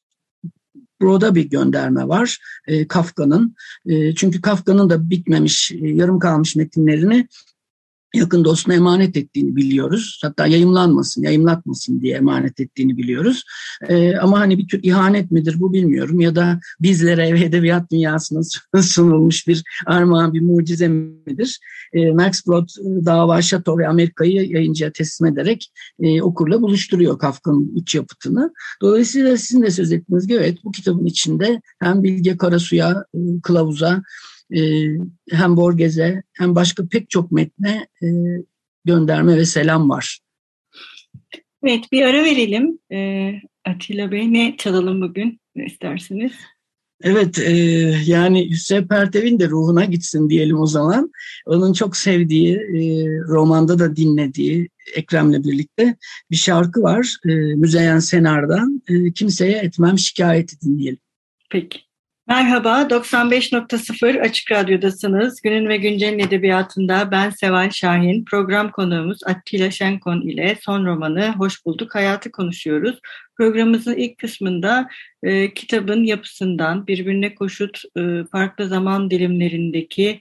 Broda 1.00 1.34
bir 1.34 1.50
gönderme 1.50 2.08
var 2.08 2.38
e, 2.66 2.88
Kafka'nın. 2.88 3.54
E, 3.86 4.14
çünkü 4.14 4.40
Kafka'nın 4.40 4.90
da 4.90 5.10
bitmemiş, 5.10 5.72
e, 5.72 5.88
yarım 5.88 6.18
kalmış 6.18 6.56
metinlerini 6.56 7.28
yakın 8.16 8.44
dostuna 8.44 8.74
emanet 8.74 9.16
ettiğini 9.16 9.56
biliyoruz. 9.56 10.20
Hatta 10.22 10.46
yayımlanmasın, 10.46 11.22
yayımlatmasın 11.22 12.00
diye 12.00 12.16
emanet 12.16 12.60
ettiğini 12.60 12.96
biliyoruz. 12.96 13.44
Ee, 13.88 14.16
ama 14.16 14.40
hani 14.40 14.58
bir 14.58 14.68
tür 14.68 14.80
ihanet 14.82 15.30
midir 15.30 15.60
bu 15.60 15.72
bilmiyorum 15.72 16.20
ya 16.20 16.36
da 16.36 16.60
bizlere 16.80 17.34
ve 17.34 17.44
edebiyat 17.44 17.90
dünyasına 17.90 18.40
sunulmuş 18.82 19.48
bir 19.48 19.64
armağan, 19.86 20.34
bir 20.34 20.40
mucize 20.40 20.88
midir? 20.88 21.60
Ee, 21.92 22.12
Max 22.12 22.46
Brod 22.46 22.68
Dava 23.06 23.42
Şato 23.42 23.78
ve 23.78 23.88
Amerika'yı 23.88 24.50
yayıncıya 24.50 24.92
teslim 24.92 25.28
ederek 25.28 25.72
e, 26.00 26.22
okurla 26.22 26.62
buluşturuyor 26.62 27.18
Kafka'nın 27.18 27.72
üç 27.76 27.94
yapıtını. 27.94 28.52
Dolayısıyla 28.82 29.36
sizin 29.36 29.62
de 29.62 29.70
söz 29.70 29.92
ettiğiniz 29.92 30.26
gibi 30.26 30.38
evet 30.38 30.58
bu 30.64 30.72
kitabın 30.72 31.06
içinde 31.06 31.60
hem 31.78 32.02
Bilge 32.02 32.36
Karasu'ya, 32.36 33.04
e, 33.14 33.18
Kılavuz'a, 33.42 33.92
e, 33.92 34.02
hem 35.30 35.56
Borges'e 35.56 36.22
hem 36.32 36.54
başka 36.54 36.88
pek 36.88 37.10
çok 37.10 37.32
metne 37.32 37.86
e, 38.02 38.06
gönderme 38.84 39.36
ve 39.36 39.44
selam 39.44 39.90
var. 39.90 40.18
Evet 41.62 41.84
bir 41.92 42.02
ara 42.02 42.24
verelim. 42.24 42.78
E, 42.92 43.32
Atilla 43.64 44.12
Bey 44.12 44.32
ne 44.32 44.56
çalalım 44.58 45.00
bugün 45.00 45.40
ne 45.56 45.66
istersiniz? 45.66 46.32
Evet 47.02 47.38
e, 47.38 47.52
yani 48.06 48.50
Hüseyin 48.50 48.88
Pertev'in 48.88 49.38
de 49.38 49.48
ruhuna 49.48 49.84
gitsin 49.84 50.30
diyelim 50.30 50.60
o 50.60 50.66
zaman. 50.66 51.12
Onun 51.46 51.72
çok 51.72 51.96
sevdiği, 51.96 52.54
e, 52.54 52.80
romanda 53.28 53.78
da 53.78 53.96
dinlediği 53.96 54.68
Ekrem'le 54.94 55.44
birlikte 55.44 55.96
bir 56.30 56.36
şarkı 56.36 56.82
var. 56.82 57.16
E, 57.28 57.34
Müzeyyen 57.34 57.98
Senar'dan 57.98 58.82
e, 58.88 59.12
Kimseye 59.12 59.58
Etmem 59.58 59.98
Şikayeti 59.98 60.60
dinleyelim. 60.60 60.98
Peki. 61.50 61.85
Merhaba, 62.28 62.82
95.0 62.82 64.20
Açık 64.20 64.52
Radyo'dasınız. 64.52 65.40
Günün 65.40 65.68
ve 65.68 65.76
Güncel'in 65.76 66.18
edebiyatında 66.18 67.10
ben 67.10 67.30
Seval 67.30 67.70
Şahin. 67.70 68.24
Program 68.24 68.70
konuğumuz 68.70 69.18
Attila 69.26 69.70
Şenkon 69.70 70.20
ile 70.20 70.56
son 70.60 70.86
romanı 70.86 71.34
Hoş 71.38 71.66
Bulduk 71.66 71.94
Hayatı 71.94 72.32
konuşuyoruz. 72.32 73.00
Programımızın 73.36 73.94
ilk 73.94 74.18
kısmında 74.18 74.88
e, 75.22 75.54
kitabın 75.54 76.04
yapısından, 76.04 76.86
birbirine 76.86 77.34
koşut 77.34 77.82
e, 77.98 78.24
farklı 78.32 78.68
zaman 78.68 79.10
dilimlerindeki 79.10 80.20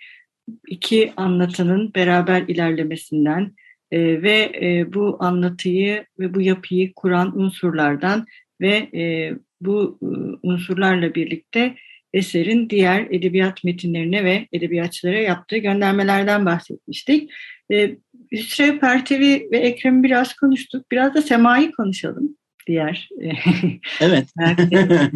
iki 0.68 1.14
anlatının 1.18 1.94
beraber 1.94 2.42
ilerlemesinden 2.42 3.52
e, 3.92 4.22
ve 4.22 4.52
e, 4.62 4.94
bu 4.94 5.18
anlatıyı 5.20 6.06
ve 6.20 6.34
bu 6.34 6.42
yapıyı 6.42 6.94
kuran 6.94 7.40
unsurlardan 7.40 8.26
ve 8.62 8.90
e, 8.94 9.34
bu 9.62 10.00
e, 10.02 10.08
unsurlarla 10.48 11.16
birlikte 11.16 11.76
eserin 12.16 12.70
diğer 12.70 13.08
edebiyat 13.12 13.64
metinlerine 13.64 14.24
ve 14.24 14.48
edebiyatçılara 14.54 15.20
yaptığı 15.20 15.58
göndermelerden 15.58 16.46
bahsetmiştik. 16.46 17.32
E, 17.72 17.96
Hüsrev 18.32 18.80
Pertevi 18.80 19.48
ve 19.52 19.58
Ekrem'i 19.58 20.04
biraz 20.04 20.34
konuştuk. 20.34 20.92
Biraz 20.92 21.14
da 21.14 21.22
Sema'yı 21.22 21.72
konuşalım 21.72 22.38
diğer. 22.68 23.10
E, 23.22 23.30
evet. 24.02 24.28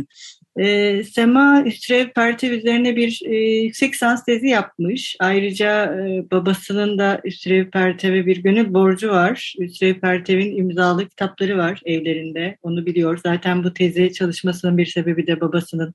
e, 0.60 1.03
Sema 1.03 1.65
Hüsrev 1.65 2.10
Pertev 2.10 2.51
üzerine 2.51 2.96
bir 2.96 3.22
e, 3.25 3.36
yüksek 3.36 3.96
sans 3.96 4.25
tezi 4.25 4.48
yapmış. 4.48 5.15
Ayrıca 5.20 5.86
e, 5.86 6.32
babasının 6.32 6.98
da 6.98 7.22
Hüsrev 7.25 7.70
Pertev'e 7.70 8.25
bir 8.25 8.38
gönül 8.38 8.74
borcu 8.74 9.10
var. 9.10 9.56
Hüsrev 9.60 10.00
Pertev'in 10.00 10.58
imzalı 10.58 11.10
kitapları 11.10 11.58
var 11.58 11.82
evlerinde. 11.86 12.58
Onu 12.62 12.86
biliyor. 12.86 13.20
Zaten 13.24 13.63
bu 13.63 13.74
tezi 13.74 14.13
çalışmasının 14.13 14.77
bir 14.77 14.86
sebebi 14.86 15.27
de 15.27 15.41
babasının 15.41 15.94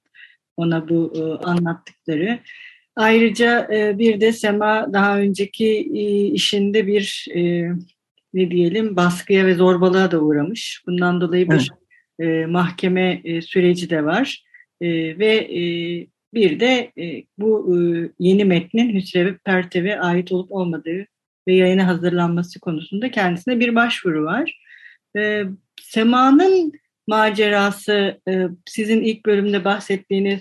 ona 0.57 0.89
bu 0.89 1.13
e, 1.17 1.45
anlattıkları. 1.45 2.39
Ayrıca 2.97 3.69
e, 3.73 3.99
bir 3.99 4.21
de 4.21 4.33
Sema 4.33 4.93
daha 4.93 5.19
önceki 5.19 5.91
e, 5.95 6.27
işinde 6.27 6.87
bir 6.87 7.27
e, 7.35 7.71
ne 8.35 8.51
diyelim 8.51 8.97
baskıya 8.97 9.47
ve 9.47 9.55
zorbalığa 9.55 10.11
da 10.11 10.21
uğramış. 10.21 10.83
Bundan 10.87 11.21
dolayı 11.21 11.51
bir 11.51 11.71
evet. 12.21 12.43
e, 12.43 12.47
mahkeme 12.47 13.21
e, 13.25 13.43
süreci 13.43 13.91
de 13.91 14.05
var. 14.05 14.45
E, 14.81 15.19
ve 15.19 15.35
e, 15.35 15.63
bir 16.35 16.61
de 16.61 16.93
e, 16.99 17.25
bu 17.39 17.77
e, 17.77 17.79
yeni 18.19 18.45
metnin 18.45 18.95
Hüsrev 18.95 19.35
Pertev'e 19.45 20.01
ait 20.01 20.33
olup 20.33 20.53
olmadığı 20.53 21.07
ve 21.49 21.55
yayına 21.55 21.87
hazırlanması 21.87 22.61
konusunda 22.61 23.11
kendisine 23.11 23.61
bir 23.61 23.75
başvuru 23.75 24.25
var. 24.25 24.61
E, 25.17 25.43
Sema'nın 25.83 26.73
macerası 27.07 28.21
e, 28.29 28.47
sizin 28.67 29.03
ilk 29.03 29.27
bölümde 29.27 29.65
bahsettiğiniz 29.65 30.41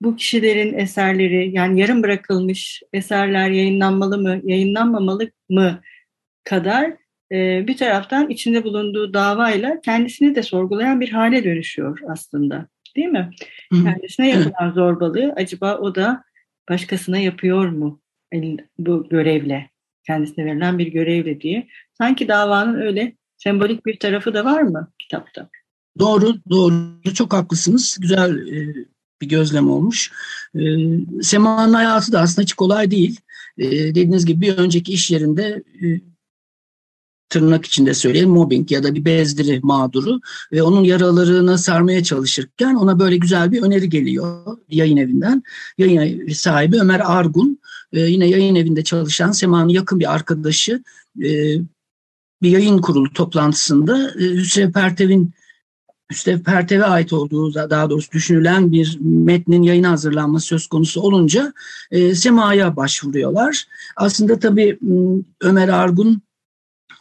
bu 0.00 0.16
kişilerin 0.16 0.78
eserleri 0.78 1.50
yani 1.54 1.80
yarım 1.80 2.02
bırakılmış 2.02 2.82
eserler 2.92 3.50
yayınlanmalı 3.50 4.18
mı, 4.18 4.40
yayınlanmamalı 4.44 5.30
mı 5.50 5.80
kadar 6.44 6.92
e, 7.32 7.66
bir 7.68 7.76
taraftan 7.76 8.30
içinde 8.30 8.64
bulunduğu 8.64 9.14
davayla 9.14 9.80
kendisini 9.80 10.34
de 10.34 10.42
sorgulayan 10.42 11.00
bir 11.00 11.10
hale 11.10 11.44
dönüşüyor 11.44 11.98
aslında. 12.08 12.66
değil 12.96 13.08
mi? 13.08 13.30
Kendisine 13.84 14.30
yapılan 14.30 14.72
zorbalığı 14.72 15.32
acaba 15.36 15.78
o 15.78 15.94
da 15.94 16.24
başkasına 16.68 17.18
yapıyor 17.18 17.68
mu 17.68 18.00
bu 18.78 19.08
görevle? 19.08 19.70
Kendisine 20.06 20.44
verilen 20.44 20.78
bir 20.78 20.86
görevle 20.86 21.40
diye. 21.40 21.68
Sanki 21.98 22.28
davanın 22.28 22.80
öyle 22.80 23.12
sembolik 23.36 23.86
bir 23.86 23.98
tarafı 23.98 24.34
da 24.34 24.44
var 24.44 24.62
mı 24.62 24.92
kitapta? 24.98 25.48
Doğru, 25.98 26.36
doğru. 26.50 26.74
Çok 27.14 27.32
haklısınız. 27.32 27.96
Güzel 28.00 28.46
e, 28.48 28.74
bir 29.20 29.28
gözlem 29.28 29.70
olmuş. 29.70 30.12
E, 30.54 30.60
Sema'nın 31.22 31.74
hayatı 31.74 32.12
da 32.12 32.20
aslında 32.20 32.42
hiç 32.42 32.52
kolay 32.52 32.90
değil. 32.90 33.20
E, 33.58 33.70
dediğiniz 33.70 34.26
gibi 34.26 34.40
bir 34.40 34.58
önceki 34.58 34.92
iş 34.92 35.10
yerinde 35.10 35.62
e, 35.82 36.00
tırnak 37.28 37.66
içinde 37.66 37.94
söyleyeyim 37.94 38.30
mobbing 38.30 38.72
ya 38.72 38.82
da 38.82 38.94
bir 38.94 39.04
bezdiri 39.04 39.60
mağduru 39.62 40.20
ve 40.52 40.62
onun 40.62 40.84
yaralarını 40.84 41.58
sarmaya 41.58 42.02
çalışırken 42.02 42.74
ona 42.74 42.98
böyle 42.98 43.16
güzel 43.16 43.52
bir 43.52 43.62
öneri 43.62 43.88
geliyor 43.88 44.58
yayın 44.68 44.96
evinden. 44.96 45.42
Yayın 45.78 46.28
sahibi 46.32 46.80
Ömer 46.80 47.02
Argun 47.04 47.58
e, 47.92 48.00
yine 48.00 48.26
yayın 48.26 48.54
evinde 48.54 48.84
çalışan 48.84 49.32
Sema'nın 49.32 49.68
yakın 49.68 50.00
bir 50.00 50.14
arkadaşı 50.14 50.82
e, 51.18 51.28
bir 52.42 52.50
yayın 52.50 52.78
kurulu 52.78 53.12
toplantısında 53.12 54.10
e, 54.10 54.22
Hüsrev 54.22 54.72
Pertev'in 54.72 55.34
Hüsrev 56.14 56.40
Pertev'e 56.40 56.84
ait 56.84 57.12
olduğu 57.12 57.54
daha 57.54 57.90
doğrusu 57.90 58.12
düşünülen 58.12 58.72
bir 58.72 58.98
metnin 59.00 59.62
yayına 59.62 59.90
hazırlanması 59.90 60.46
söz 60.46 60.66
konusu 60.66 61.00
olunca 61.00 61.52
e, 61.90 62.14
Sema'ya 62.14 62.76
başvuruyorlar. 62.76 63.64
Aslında 63.96 64.38
tabii 64.38 64.78
Ömer 65.40 65.68
Argun 65.68 66.22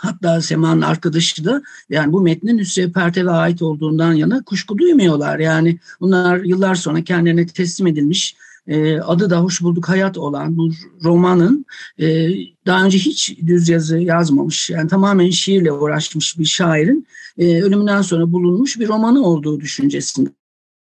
Hatta 0.04 0.42
Sema'nın 0.42 0.82
arkadaşı 0.82 1.46
da 1.46 1.64
yani 1.90 2.14
bu 2.14 2.22
metnin 2.22 2.60
Hüsrev 2.60 2.92
Pertev'e 2.92 3.30
ait 3.30 3.62
olduğundan 3.62 4.14
yana 4.14 4.44
kuşku 4.44 4.78
duymuyorlar. 4.78 5.40
Yani 5.40 5.80
bunlar 6.02 6.38
yıllar 6.38 6.76
sonra 6.76 7.04
kendilerine 7.04 7.48
teslim 7.48 7.88
edilmiş 7.88 8.36
e, 8.68 9.00
adı 9.00 9.30
da 9.30 9.40
Hoş 9.40 9.62
Bulduk 9.62 9.90
Hayat 9.90 10.18
olan 10.18 10.58
bu 10.58 10.72
romanın 11.04 11.66
e, 12.00 12.30
daha 12.66 12.86
önce 12.86 12.98
hiç 12.98 13.38
düz 13.48 13.70
yazı 13.70 14.00
yazmamış 14.00 14.70
yani 14.70 14.90
tamamen 14.90 15.30
şiirle 15.30 15.72
uğraşmış 15.72 16.40
bir 16.40 16.46
şairin 16.46 17.08
e, 17.38 17.64
ölümünden 17.64 18.02
sonra 18.02 18.32
bulunmuş 18.32 18.80
bir 18.80 18.88
romanı 18.88 19.24
olduğu 19.24 19.60
düşüncesinde 19.60 20.30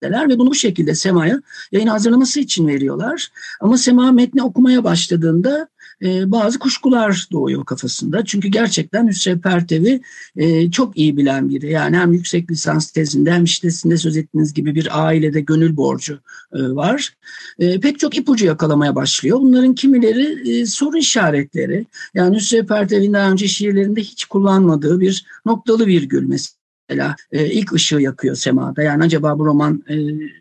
ve 0.02 0.38
bunu 0.38 0.50
bu 0.50 0.54
şekilde 0.54 0.94
Sema'ya 0.94 1.42
yayın 1.72 1.88
hazırlaması 1.88 2.40
için 2.40 2.66
veriyorlar. 2.66 3.28
Ama 3.60 3.78
Sema 3.78 4.12
metni 4.12 4.42
okumaya 4.42 4.84
başladığında 4.84 5.68
e, 6.02 6.30
bazı 6.32 6.59
kuşkular 6.59 7.28
doğuyor 7.32 7.64
kafasında. 7.64 8.25
Çünkü 8.25 8.49
gerçekten 8.49 9.09
Hüsrev 9.09 9.38
Pertev'i 9.38 10.00
e, 10.37 10.71
çok 10.71 10.99
iyi 10.99 11.16
bilen 11.16 11.49
biri. 11.49 11.71
Yani 11.71 11.97
hem 11.97 12.12
yüksek 12.12 12.50
lisans 12.50 12.90
tezinde 12.90 13.32
hem 13.32 13.44
işte 13.44 13.71
sizin 13.71 13.90
de 13.90 13.97
söz 13.97 14.16
ettiğiniz 14.16 14.54
gibi 14.54 14.75
bir 14.75 15.04
ailede 15.06 15.40
gönül 15.40 15.76
borcu 15.76 16.18
e, 16.52 16.62
var. 16.62 17.14
E, 17.59 17.80
pek 17.80 17.99
çok 17.99 18.16
ipucu 18.16 18.47
yakalamaya 18.47 18.94
başlıyor. 18.94 19.40
Bunların 19.40 19.75
kimileri 19.75 20.50
e, 20.50 20.66
soru 20.66 20.97
işaretleri. 20.97 21.87
Yani 22.14 22.37
Hüsrev 22.37 22.66
Pertev'in 22.66 23.12
daha 23.12 23.30
önce 23.30 23.49
şiirlerinde 23.49 24.00
hiç 24.00 24.25
kullanmadığı 24.25 25.00
bir 25.00 25.26
noktalı 25.47 25.87
virgül 25.87 26.26
mesela 26.26 26.62
mesela 26.88 27.16
e, 27.32 27.46
ilk 27.46 27.72
ışığı 27.72 27.96
yakıyor 27.96 28.34
semada. 28.34 28.82
Yani 28.82 29.04
acaba 29.04 29.38
bu 29.38 29.46
roman 29.46 29.82
e, 29.88 29.94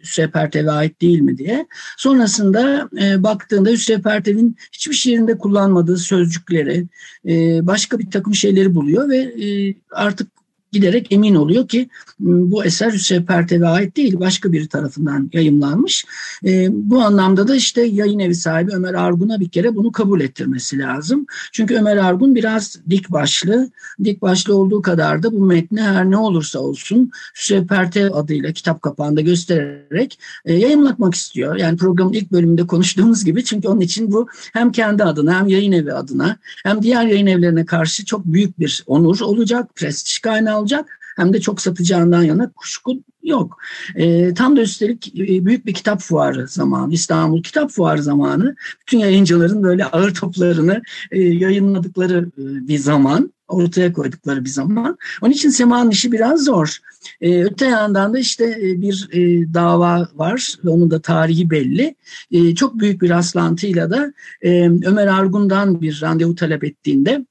Hüsrev 0.03 0.31
Pertev'e 0.31 0.71
ait 0.71 1.01
değil 1.01 1.19
mi 1.19 1.37
diye. 1.37 1.67
Sonrasında 1.97 2.89
e, 3.01 3.23
baktığında 3.23 3.69
Hüsrev 3.69 4.01
Pertev'in 4.01 4.57
hiçbir 4.71 4.95
şiirinde 4.95 5.37
kullanmadığı 5.37 5.97
sözcükleri, 5.97 6.87
e, 7.27 7.67
başka 7.67 7.99
bir 7.99 8.11
takım 8.11 8.35
şeyleri 8.35 8.75
buluyor 8.75 9.09
ve 9.09 9.17
e, 9.17 9.75
artık 9.91 10.40
giderek 10.71 11.11
emin 11.11 11.35
oluyor 11.35 11.67
ki 11.67 11.89
ıı, 12.21 12.51
bu 12.51 12.65
eser 12.65 12.91
Hüseyin 12.91 13.23
Pertev'e 13.23 13.67
ait 13.67 13.97
değil 13.97 14.19
başka 14.19 14.51
biri 14.51 14.67
tarafından 14.67 15.29
yayımlanmış. 15.33 16.05
E, 16.45 16.67
bu 16.71 17.01
anlamda 17.01 17.47
da 17.47 17.55
işte 17.55 17.81
yayın 17.81 18.19
evi 18.19 18.35
sahibi 18.35 18.71
Ömer 18.71 18.93
Argun'a 18.93 19.39
bir 19.39 19.49
kere 19.49 19.75
bunu 19.75 19.91
kabul 19.91 20.21
ettirmesi 20.21 20.79
lazım. 20.79 21.25
Çünkü 21.51 21.75
Ömer 21.75 21.97
Argun 21.97 22.35
biraz 22.35 22.77
dik 22.89 23.11
başlı. 23.11 23.69
Dik 24.03 24.21
başlı 24.21 24.55
olduğu 24.55 24.81
kadar 24.81 25.23
da 25.23 25.31
bu 25.31 25.45
metni 25.45 25.81
her 25.81 26.11
ne 26.11 26.17
olursa 26.17 26.59
olsun 26.59 27.11
Hüseyin 27.35 27.67
Pertev 27.67 28.13
adıyla 28.13 28.51
kitap 28.51 28.81
kapağında 28.81 29.21
göstererek 29.21 30.19
e, 30.45 30.53
yayımlatmak 30.53 31.15
istiyor. 31.15 31.55
Yani 31.55 31.77
programın 31.77 32.13
ilk 32.13 32.31
bölümünde 32.31 32.67
konuştuğumuz 32.67 33.25
gibi 33.25 33.43
çünkü 33.43 33.67
onun 33.67 33.81
için 33.81 34.11
bu 34.11 34.27
hem 34.53 34.71
kendi 34.71 35.03
adına 35.03 35.39
hem 35.39 35.47
yayın 35.47 35.71
evi 35.71 35.93
adına 35.93 36.37
hem 36.63 36.81
diğer 36.81 37.05
yayın 37.05 37.27
evlerine 37.27 37.65
karşı 37.65 38.05
çok 38.05 38.25
büyük 38.25 38.59
bir 38.59 38.83
onur 38.87 39.19
olacak, 39.19 39.75
prestij 39.75 40.19
kaynağı 40.19 40.60
alacak 40.61 40.99
hem 41.15 41.33
de 41.33 41.41
çok 41.41 41.61
satacağından 41.61 42.23
yana 42.23 42.51
kuşku 42.51 43.03
yok. 43.23 43.57
E, 43.95 44.33
tam 44.33 44.57
da 44.57 44.61
üstelik 44.61 45.19
e, 45.19 45.45
büyük 45.45 45.65
bir 45.65 45.73
kitap 45.73 46.01
fuarı 46.01 46.47
zamanı, 46.47 46.93
İstanbul 46.93 47.43
Kitap 47.43 47.71
Fuarı 47.71 48.03
zamanı. 48.03 48.55
Bütün 48.81 48.99
yayıncıların 48.99 49.63
böyle 49.63 49.85
ağır 49.85 50.13
toplarını 50.13 50.81
e, 51.11 51.21
yayınladıkları 51.21 52.31
e, 52.37 52.67
bir 52.67 52.77
zaman, 52.77 53.33
ortaya 53.47 53.93
koydukları 53.93 54.45
bir 54.45 54.49
zaman. 54.49 54.97
Onun 55.21 55.31
için 55.31 55.49
Sema'nın 55.49 55.91
işi 55.91 56.11
biraz 56.11 56.43
zor. 56.43 56.77
E, 57.21 57.43
öte 57.43 57.65
yandan 57.65 58.13
da 58.13 58.19
işte 58.19 58.45
e, 58.45 58.81
bir 58.81 59.07
e, 59.11 59.53
dava 59.53 60.07
var 60.15 60.55
ve 60.65 60.69
onun 60.69 60.91
da 60.91 61.01
tarihi 61.01 61.49
belli. 61.49 61.95
E, 62.31 62.55
çok 62.55 62.79
büyük 62.79 63.01
bir 63.01 63.09
rastlantıyla 63.09 63.89
da 63.91 64.13
e, 64.41 64.69
Ömer 64.69 65.07
Argun'dan 65.07 65.81
bir 65.81 66.01
randevu 66.01 66.35
talep 66.35 66.63
ettiğinde 66.63 67.25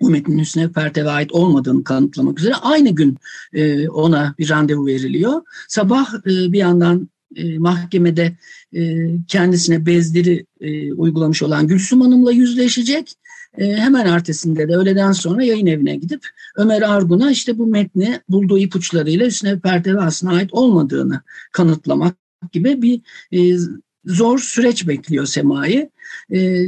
bu 0.00 0.10
metnin 0.10 0.38
Hüsnü 0.38 0.72
Pertev'e 0.72 1.10
ait 1.10 1.32
olmadığını 1.32 1.84
kanıtlamak 1.84 2.38
üzere 2.40 2.54
aynı 2.54 2.90
gün 2.90 3.16
e, 3.52 3.88
ona 3.88 4.34
bir 4.38 4.50
randevu 4.50 4.86
veriliyor. 4.86 5.42
Sabah 5.68 6.14
e, 6.14 6.52
bir 6.52 6.58
yandan 6.58 7.08
e, 7.36 7.58
mahkemede 7.58 8.36
e, 8.76 9.10
kendisine 9.28 9.86
bezdiri 9.86 10.46
e, 10.60 10.92
uygulamış 10.92 11.42
olan 11.42 11.66
Gülsüm 11.66 12.00
Hanım'la 12.00 12.32
yüzleşecek. 12.32 13.14
E, 13.58 13.72
hemen 13.72 14.06
ertesinde 14.06 14.68
de 14.68 14.76
öğleden 14.76 15.12
sonra 15.12 15.42
yayın 15.42 15.66
evine 15.66 15.96
gidip 15.96 16.26
Ömer 16.56 16.82
Argun'a 16.82 17.30
işte 17.30 17.58
bu 17.58 17.66
metni 17.66 18.20
bulduğu 18.28 18.58
ipuçlarıyla 18.58 19.26
Hüsnü 19.26 19.60
Pertev'e 19.60 20.00
aslında 20.00 20.32
ait 20.32 20.52
olmadığını 20.52 21.20
kanıtlamak 21.52 22.16
gibi 22.52 22.82
bir 22.82 23.00
e, 23.32 23.58
zor 24.04 24.38
süreç 24.38 24.88
bekliyor 24.88 25.26
Sema'yı. 25.26 25.90
E, 26.32 26.66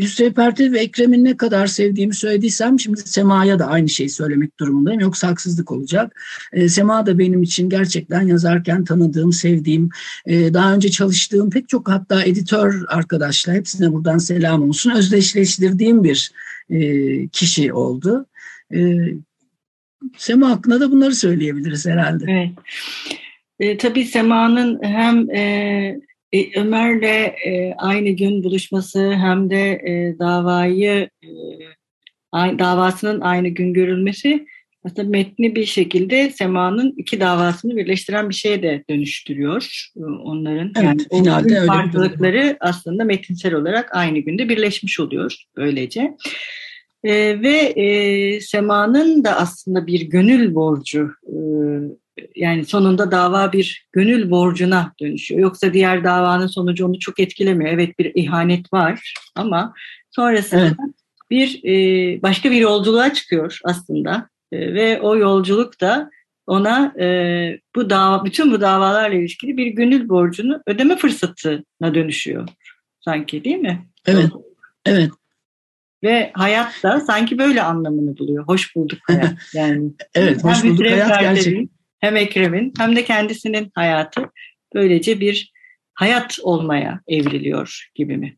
Yusuf 0.00 0.36
Pertev 0.36 0.72
ve 0.72 0.78
Ekrem'in 0.78 1.24
ne 1.24 1.36
kadar 1.36 1.66
sevdiğimi 1.66 2.14
söylediysem 2.14 2.80
şimdi 2.80 3.00
Sema'ya 3.00 3.58
da 3.58 3.66
aynı 3.66 3.88
şeyi 3.88 4.10
söylemek 4.10 4.60
durumundayım. 4.60 5.00
Yoksa 5.00 5.28
haksızlık 5.28 5.72
olacak. 5.72 6.20
E, 6.52 6.68
Sema 6.68 7.06
da 7.06 7.18
benim 7.18 7.42
için 7.42 7.68
gerçekten 7.68 8.22
yazarken 8.22 8.84
tanıdığım, 8.84 9.32
sevdiğim, 9.32 9.88
e, 10.26 10.54
daha 10.54 10.74
önce 10.74 10.90
çalıştığım 10.90 11.50
pek 11.50 11.68
çok 11.68 11.88
hatta 11.88 12.24
editör 12.24 12.84
arkadaşlar 12.88 13.56
hepsine 13.56 13.92
buradan 13.92 14.18
selam 14.18 14.68
olsun. 14.68 14.90
Özdeşleştirdiğim 14.90 16.04
bir 16.04 16.32
e, 16.70 17.28
kişi 17.28 17.72
oldu. 17.72 18.26
E, 18.74 18.78
Sema 20.16 20.50
hakkında 20.50 20.80
da 20.80 20.90
bunları 20.90 21.14
söyleyebiliriz 21.14 21.86
herhalde. 21.86 22.24
Evet. 22.28 22.50
E, 23.60 23.76
tabii 23.76 24.04
Sema'nın 24.04 24.82
hem 24.82 25.30
e, 25.30 26.00
e, 26.32 26.60
Ömer'le 26.60 27.34
e, 27.46 27.74
aynı 27.78 28.10
gün 28.10 28.44
buluşması 28.44 29.12
hem 29.12 29.50
de 29.50 29.70
e, 29.72 30.18
davayı 30.18 31.10
e, 31.22 32.58
davasının 32.58 33.20
aynı 33.20 33.48
gün 33.48 33.74
görülmesi 33.74 34.46
aslında 34.84 35.08
metni 35.08 35.54
bir 35.54 35.64
şekilde 35.64 36.30
Sema'nın 36.30 36.94
iki 36.96 37.20
davasını 37.20 37.76
birleştiren 37.76 38.28
bir 38.28 38.34
şeye 38.34 38.62
de 38.62 38.84
dönüştürüyor 38.90 39.88
e, 39.96 40.00
onların. 40.00 40.72
Evet, 40.76 40.84
yani 40.84 41.02
finalde 41.08 41.54
öyle 41.54 41.66
farklılıkları 41.66 42.56
aslında 42.60 43.04
metinsel 43.04 43.54
olarak 43.54 43.96
aynı 43.96 44.18
günde 44.18 44.48
birleşmiş 44.48 45.00
oluyor 45.00 45.36
böylece. 45.56 46.16
E, 47.04 47.42
ve 47.42 47.56
e, 47.56 48.40
Sema'nın 48.40 49.24
da 49.24 49.36
aslında 49.36 49.86
bir 49.86 50.00
gönül 50.00 50.54
borcu 50.54 51.10
e, 51.26 51.36
yani 52.36 52.64
sonunda 52.64 53.10
dava 53.10 53.52
bir 53.52 53.86
gönül 53.92 54.30
borcuna 54.30 54.92
dönüşüyor. 55.00 55.40
Yoksa 55.40 55.72
diğer 55.72 56.04
davanın 56.04 56.46
sonucu 56.46 56.86
onu 56.86 56.98
çok 56.98 57.20
etkilemiyor. 57.20 57.70
Evet 57.70 57.98
bir 57.98 58.12
ihanet 58.14 58.72
var 58.72 59.14
ama 59.34 59.74
sonrasında 60.10 60.60
evet. 60.60 60.76
bir 61.30 61.64
e, 61.64 62.22
başka 62.22 62.50
bir 62.50 62.56
yolculuğa 62.56 63.12
çıkıyor 63.12 63.58
aslında 63.64 64.28
e, 64.52 64.74
ve 64.74 65.00
o 65.00 65.16
yolculuk 65.16 65.80
da 65.80 66.10
ona 66.46 66.94
e, 67.00 67.06
bu 67.76 67.90
dava 67.90 68.24
bütün 68.24 68.52
bu 68.52 68.60
davalarla 68.60 69.16
ilişkili 69.16 69.56
bir 69.56 69.66
gönül 69.66 70.08
borcunu 70.08 70.62
ödeme 70.66 70.96
fırsatına 70.96 71.94
dönüşüyor 71.94 72.48
sanki 73.00 73.44
değil 73.44 73.56
mi? 73.56 73.86
Evet. 74.06 74.30
Evet. 74.86 75.10
Ve 76.02 76.30
hayat 76.34 76.82
da 76.82 77.00
sanki 77.00 77.38
böyle 77.38 77.62
anlamını 77.62 78.18
buluyor. 78.18 78.44
Hoş 78.44 78.76
bulduk 78.76 78.98
hayat 79.06 79.34
yani. 79.54 79.92
evet, 80.14 80.44
hoş 80.44 80.64
bulduk 80.64 80.86
hayat 80.86 81.20
gerçekten 81.20 81.68
hem 82.00 82.16
Ekrem'in 82.16 82.72
hem 82.78 82.96
de 82.96 83.04
kendisinin 83.04 83.70
hayatı 83.74 84.30
böylece 84.74 85.20
bir 85.20 85.52
hayat 85.94 86.38
olmaya 86.42 87.00
evriliyor 87.08 87.90
gibi 87.94 88.16
mi? 88.16 88.36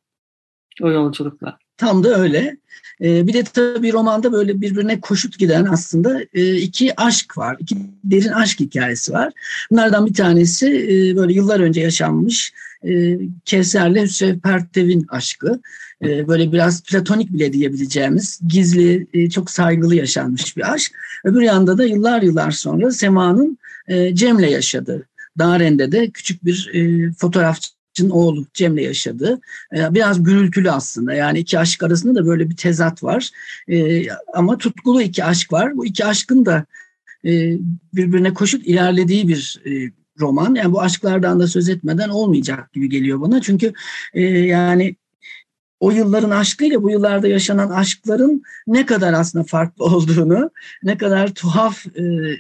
o 0.81 0.91
yolculukla. 0.91 1.59
Tam 1.77 2.05
da 2.05 2.21
öyle. 2.21 2.57
Ee, 3.01 3.27
bir 3.27 3.33
de 3.33 3.43
tabii 3.43 3.93
romanda 3.93 4.33
böyle 4.33 4.61
birbirine 4.61 5.01
koşut 5.01 5.39
giden 5.39 5.65
aslında 5.65 6.21
e, 6.35 6.57
iki 6.57 7.01
aşk 7.01 7.39
var. 7.39 7.57
İki 7.61 7.77
derin 8.05 8.33
aşk 8.33 8.61
hikayesi 8.61 9.13
var. 9.13 9.33
Bunlardan 9.71 10.07
bir 10.07 10.15
tanesi 10.15 10.67
e, 10.67 11.17
böyle 11.17 11.33
yıllar 11.33 11.61
önce 11.61 11.81
yaşanmış 11.81 12.53
e, 12.85 13.19
Kevser'le 13.45 14.03
Hüsrev 14.03 14.39
Pertev'in 14.39 15.07
aşkı. 15.09 15.61
Böyle 16.03 16.53
biraz 16.53 16.83
platonik 16.83 17.33
bile 17.33 17.53
diyebileceğimiz 17.53 18.41
gizli, 18.49 19.07
çok 19.31 19.51
saygılı 19.51 19.95
yaşanmış 19.95 20.57
bir 20.57 20.73
aşk. 20.73 20.93
Öbür 21.25 21.43
yanda 21.43 21.79
da 21.79 21.85
yıllar 21.85 22.23
yıllar 22.23 22.51
sonra 22.51 22.91
Sema'nın 22.91 23.59
Cem'le 24.13 24.49
yaşadığı. 24.51 25.07
Daren'de 25.39 26.11
küçük 26.11 26.45
bir 26.45 26.71
fotoğrafçı 27.19 27.71
oğlu 28.11 28.47
Cem'le 28.55 28.77
yaşadı. 28.77 29.41
Ee, 29.77 29.95
biraz 29.95 30.23
gürültülü 30.23 30.71
aslında 30.71 31.15
yani 31.15 31.39
iki 31.39 31.59
aşk 31.59 31.83
arasında 31.83 32.15
da 32.15 32.27
böyle 32.27 32.51
bir 32.51 32.57
tezat 32.57 33.03
var. 33.03 33.31
Ama 34.35 34.59
tutkulu 34.59 35.03
iki 35.03 35.25
aşk 35.25 35.53
var. 35.53 35.77
Bu 35.77 35.87
iki 35.87 36.05
aşkın 36.05 36.47
da 36.47 36.67
e, 37.25 37.31
birbirine 37.95 38.35
koşup 38.35 38.67
ilerlediği 38.67 39.29
bir 39.29 39.63
e, 39.67 39.93
roman. 40.21 40.55
Yani 40.55 40.73
bu 40.73 40.81
aşklardan 40.81 41.41
da 41.41 41.47
söz 41.47 41.69
etmeden 41.69 42.09
olmayacak 42.09 42.73
gibi 42.73 42.89
geliyor 42.89 43.21
bana. 43.21 43.41
Çünkü 43.41 43.73
e, 44.15 44.23
yani 44.29 44.97
o 45.83 45.91
yılların 45.91 46.31
aşkıyla 46.31 46.83
bu 46.83 46.91
yıllarda 46.91 47.29
yaşanan 47.29 47.71
aşkların 47.71 48.43
ne 48.67 48.87
kadar 48.87 49.13
aslında 49.13 49.45
farklı 49.45 49.85
olduğunu, 49.95 50.51
ne 50.83 50.99
kadar 50.99 51.35
tuhaf 51.35 51.87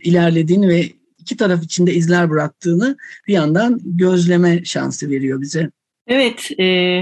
ilerlediğini 0.02 0.68
ve 0.68 0.88
iki 1.18 1.36
taraf 1.36 1.62
içinde 1.62 1.94
izler 1.94 2.30
bıraktığını 2.30 2.96
bir 3.28 3.32
yandan 3.32 3.80
gözleme 3.84 4.64
şansı 4.64 5.10
veriyor 5.10 5.40
bize. 5.40 5.70
Evet, 6.06 6.50
e, 6.60 7.00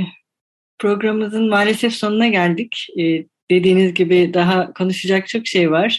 programımızın 0.79 1.49
maalesef 1.49 1.93
sonuna 1.93 2.29
geldik. 2.29 2.87
E, 2.99 3.25
dediğiniz 3.51 3.95
gibi 3.95 4.31
daha 4.35 4.73
konuşacak 4.73 5.29
çok 5.29 5.47
şey 5.47 5.71
var. 5.71 5.99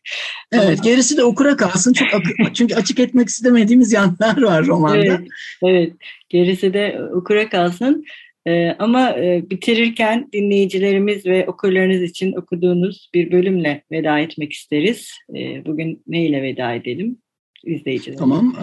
evet, 0.52 0.82
gerisi 0.82 1.16
de 1.16 1.24
okura 1.24 1.56
kalsın. 1.56 1.92
Çok 1.92 2.08
çünkü 2.54 2.74
açık 2.74 3.00
etmek 3.00 3.28
istemediğimiz 3.28 3.92
yanlar 3.92 4.42
var 4.42 4.66
romanda. 4.66 4.98
Evet, 4.98 5.20
evet 5.64 5.92
gerisi 6.28 6.74
de 6.74 7.00
okura 7.14 7.48
kalsın. 7.48 8.04
Ee, 8.46 8.76
ama 8.78 9.10
e, 9.10 9.50
bitirirken 9.50 10.28
dinleyicilerimiz 10.32 11.26
ve 11.26 11.46
okurlarınız 11.46 12.02
için 12.02 12.32
okuduğunuz 12.32 13.10
bir 13.14 13.32
bölümle 13.32 13.84
veda 13.92 14.18
etmek 14.18 14.52
isteriz. 14.52 15.10
Ee, 15.36 15.66
bugün 15.66 16.02
ne 16.06 16.26
ile 16.26 16.42
veda 16.42 16.74
edelim? 16.74 17.18
izleyicilerimize. 17.64 18.18
Tamam. 18.18 18.56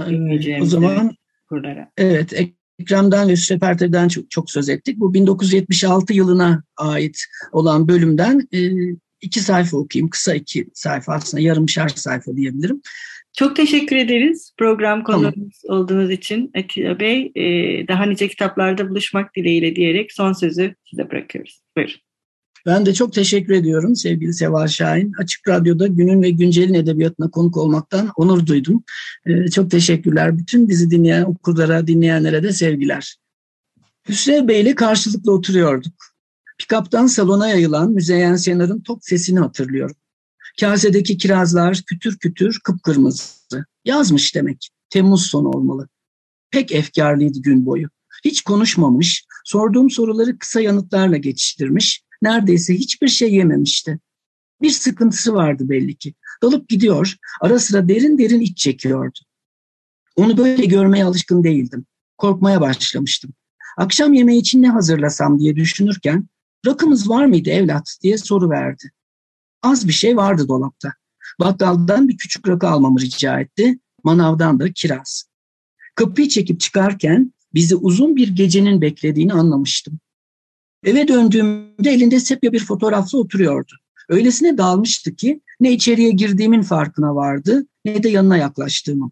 Ee, 0.47 0.61
o 0.61 0.65
zaman 0.65 1.15
kurlara. 1.49 1.91
Evet. 1.97 2.33
Ekrem'den 2.79 3.27
ve 3.27 3.31
Hüsrev 3.31 4.07
çok, 4.07 4.31
çok 4.31 4.51
söz 4.51 4.69
ettik. 4.69 4.99
Bu 4.99 5.13
1976 5.13 6.13
yılına 6.13 6.63
ait 6.77 7.19
olan 7.51 7.87
bölümden 7.87 8.47
e, 8.53 8.59
iki 9.21 9.39
sayfa 9.39 9.77
okuyayım. 9.77 10.09
Kısa 10.09 10.35
iki 10.35 10.67
sayfa 10.73 11.13
aslında 11.13 11.43
yarımşar 11.43 11.89
sayfa 11.89 12.35
diyebilirim. 12.35 12.81
Çok 13.35 13.55
teşekkür 13.55 13.95
ederiz 13.95 14.53
program 14.57 15.03
konuğumuz 15.03 15.61
tamam. 15.67 15.81
olduğunuz 15.81 16.11
için 16.11 16.51
Atilla 16.57 16.99
Bey. 16.99 17.31
E, 17.35 17.43
daha 17.87 18.05
nice 18.05 18.27
kitaplarda 18.27 18.89
buluşmak 18.89 19.35
dileğiyle 19.35 19.75
diyerek 19.75 20.13
son 20.13 20.33
sözü 20.33 20.75
size 20.89 21.11
bırakıyoruz. 21.11 21.61
Buyurun. 21.77 21.95
Ben 22.65 22.85
de 22.85 22.93
çok 22.93 23.13
teşekkür 23.13 23.53
ediyorum 23.53 23.95
sevgili 23.95 24.33
Seval 24.33 24.67
Şahin. 24.67 25.13
Açık 25.19 25.47
Radyo'da 25.47 25.87
günün 25.87 26.21
ve 26.21 26.29
güncelin 26.29 26.73
edebiyatına 26.73 27.29
konuk 27.31 27.57
olmaktan 27.57 28.11
onur 28.15 28.45
duydum. 28.45 28.83
Ee, 29.25 29.47
çok 29.47 29.71
teşekkürler. 29.71 30.37
Bütün 30.37 30.69
bizi 30.69 30.91
dinleyen 30.91 31.23
okurlara, 31.23 31.87
dinleyenlere 31.87 32.43
de 32.43 32.51
sevgiler. 32.51 33.15
Hüsrev 34.09 34.47
Bey 34.47 34.61
ile 34.61 34.75
karşılıklı 34.75 35.31
oturuyorduk. 35.31 35.93
Pikaptan 36.59 37.07
salona 37.07 37.49
yayılan 37.49 37.91
Müzeyyen 37.91 38.35
Senar'ın 38.35 38.81
top 38.81 38.99
sesini 39.03 39.39
hatırlıyorum. 39.39 39.95
Kasedeki 40.59 41.17
kirazlar 41.17 41.81
kütür 41.87 42.17
kütür 42.17 42.59
kıpkırmızı. 42.63 43.65
Yazmış 43.85 44.35
demek. 44.35 44.69
Temmuz 44.89 45.27
sonu 45.27 45.49
olmalı. 45.49 45.87
Pek 46.51 46.71
efkarlıydı 46.71 47.41
gün 47.41 47.65
boyu. 47.65 47.87
Hiç 48.25 48.41
konuşmamış, 48.41 49.25
sorduğum 49.45 49.89
soruları 49.89 50.37
kısa 50.37 50.61
yanıtlarla 50.61 51.17
geçiştirmiş, 51.17 52.03
neredeyse 52.21 52.73
hiçbir 52.73 53.07
şey 53.07 53.33
yememişti. 53.33 53.99
Bir 54.61 54.69
sıkıntısı 54.69 55.33
vardı 55.33 55.69
belli 55.69 55.95
ki. 55.95 56.13
Dalıp 56.43 56.69
gidiyor, 56.69 57.15
ara 57.41 57.59
sıra 57.59 57.89
derin 57.89 58.17
derin 58.17 58.39
iç 58.39 58.57
çekiyordu. 58.57 59.19
Onu 60.15 60.37
böyle 60.37 60.65
görmeye 60.65 61.05
alışkın 61.05 61.43
değildim. 61.43 61.85
Korkmaya 62.17 62.61
başlamıştım. 62.61 63.33
Akşam 63.77 64.13
yemeği 64.13 64.41
için 64.41 64.61
ne 64.61 64.69
hazırlasam 64.69 65.39
diye 65.39 65.55
düşünürken 65.55 66.27
rakımız 66.65 67.09
var 67.09 67.25
mıydı 67.25 67.49
evlat 67.49 67.97
diye 68.03 68.17
soru 68.17 68.49
verdi. 68.49 68.91
Az 69.65 69.87
bir 69.87 69.93
şey 69.93 70.17
vardı 70.17 70.47
dolapta. 70.47 70.93
Bakkaldan 71.39 72.07
bir 72.07 72.17
küçük 72.17 72.47
rakı 72.47 72.67
almamı 72.67 73.01
rica 73.01 73.39
etti. 73.39 73.79
Manavdan 74.03 74.59
da 74.59 74.71
kiraz. 74.71 75.23
Kapıyı 75.95 76.29
çekip 76.29 76.59
çıkarken 76.59 77.33
bizi 77.53 77.75
uzun 77.75 78.15
bir 78.15 78.27
gecenin 78.27 78.81
beklediğini 78.81 79.33
anlamıştım. 79.33 79.99
Eve 80.83 81.07
döndüğümde 81.07 81.91
elinde 81.91 82.19
sepya 82.19 82.51
bir 82.51 82.65
fotoğrafla 82.65 83.17
oturuyordu. 83.17 83.71
Öylesine 84.09 84.57
dalmıştı 84.57 85.15
ki 85.15 85.41
ne 85.59 85.71
içeriye 85.71 86.11
girdiğimin 86.11 86.61
farkına 86.61 87.15
vardı 87.15 87.67
ne 87.85 88.03
de 88.03 88.09
yanına 88.09 88.37
yaklaştığımın. 88.37 89.11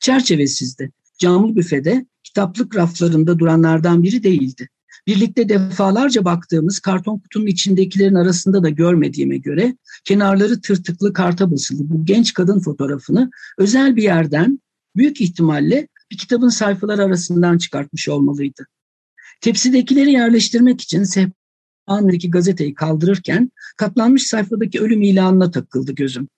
Çerçevesizdi. 0.00 0.92
Camlı 1.18 1.56
büfede 1.56 2.06
kitaplık 2.22 2.76
raflarında 2.76 3.38
duranlardan 3.38 4.02
biri 4.02 4.22
değildi. 4.22 4.68
Birlikte 5.06 5.48
defalarca 5.48 6.24
baktığımız 6.24 6.80
karton 6.80 7.18
kutunun 7.18 7.46
içindekilerin 7.46 8.14
arasında 8.14 8.62
da 8.62 8.68
görmediğime 8.68 9.36
göre 9.36 9.76
kenarları 10.04 10.60
tırtıklı 10.60 11.12
karta 11.12 11.50
basılı 11.50 11.78
bu 11.90 12.04
genç 12.04 12.34
kadın 12.34 12.60
fotoğrafını 12.60 13.30
özel 13.58 13.96
bir 13.96 14.02
yerden 14.02 14.60
büyük 14.96 15.20
ihtimalle 15.20 15.88
bir 16.10 16.18
kitabın 16.18 16.48
sayfaları 16.48 17.04
arasından 17.04 17.58
çıkartmış 17.58 18.08
olmalıydı. 18.08 18.66
Tepsidekileri 19.40 20.12
yerleştirmek 20.12 20.80
için 20.80 21.04
sehpanındaki 21.04 22.30
gazeteyi 22.30 22.74
kaldırırken 22.74 23.50
katlanmış 23.76 24.26
sayfadaki 24.26 24.80
ölüm 24.80 25.02
ilanına 25.02 25.50
takıldı 25.50 25.92
gözüm. 25.92 26.28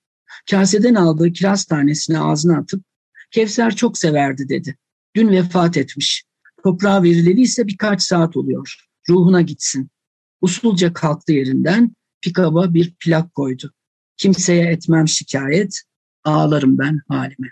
Kaseden 0.50 0.94
aldığı 0.94 1.33
kiraz 1.33 1.64
tanesini 1.64 2.18
ağzına 2.18 2.59
atıp 2.59 2.85
Kevser 3.31 3.76
çok 3.76 3.98
severdi 3.98 4.48
dedi. 4.48 4.76
Dün 5.16 5.29
vefat 5.29 5.76
etmiş. 5.76 6.24
Toprağa 6.66 7.02
verileli 7.02 7.40
ise 7.40 7.66
birkaç 7.66 8.02
saat 8.02 8.37
oluyor. 8.37 8.76
Ruhuna 9.09 9.40
gitsin. 9.40 9.90
Usulca 10.40 10.92
kalktı 10.92 11.33
yerinden, 11.33 11.96
pikaba 12.22 12.74
bir 12.74 12.94
plak 13.05 13.35
koydu. 13.35 13.72
Kimseye 14.16 14.66
etmem 14.66 15.09
şikayet, 15.09 15.83
ağlarım 16.24 16.79
ben 16.79 17.00
halime. 17.09 17.50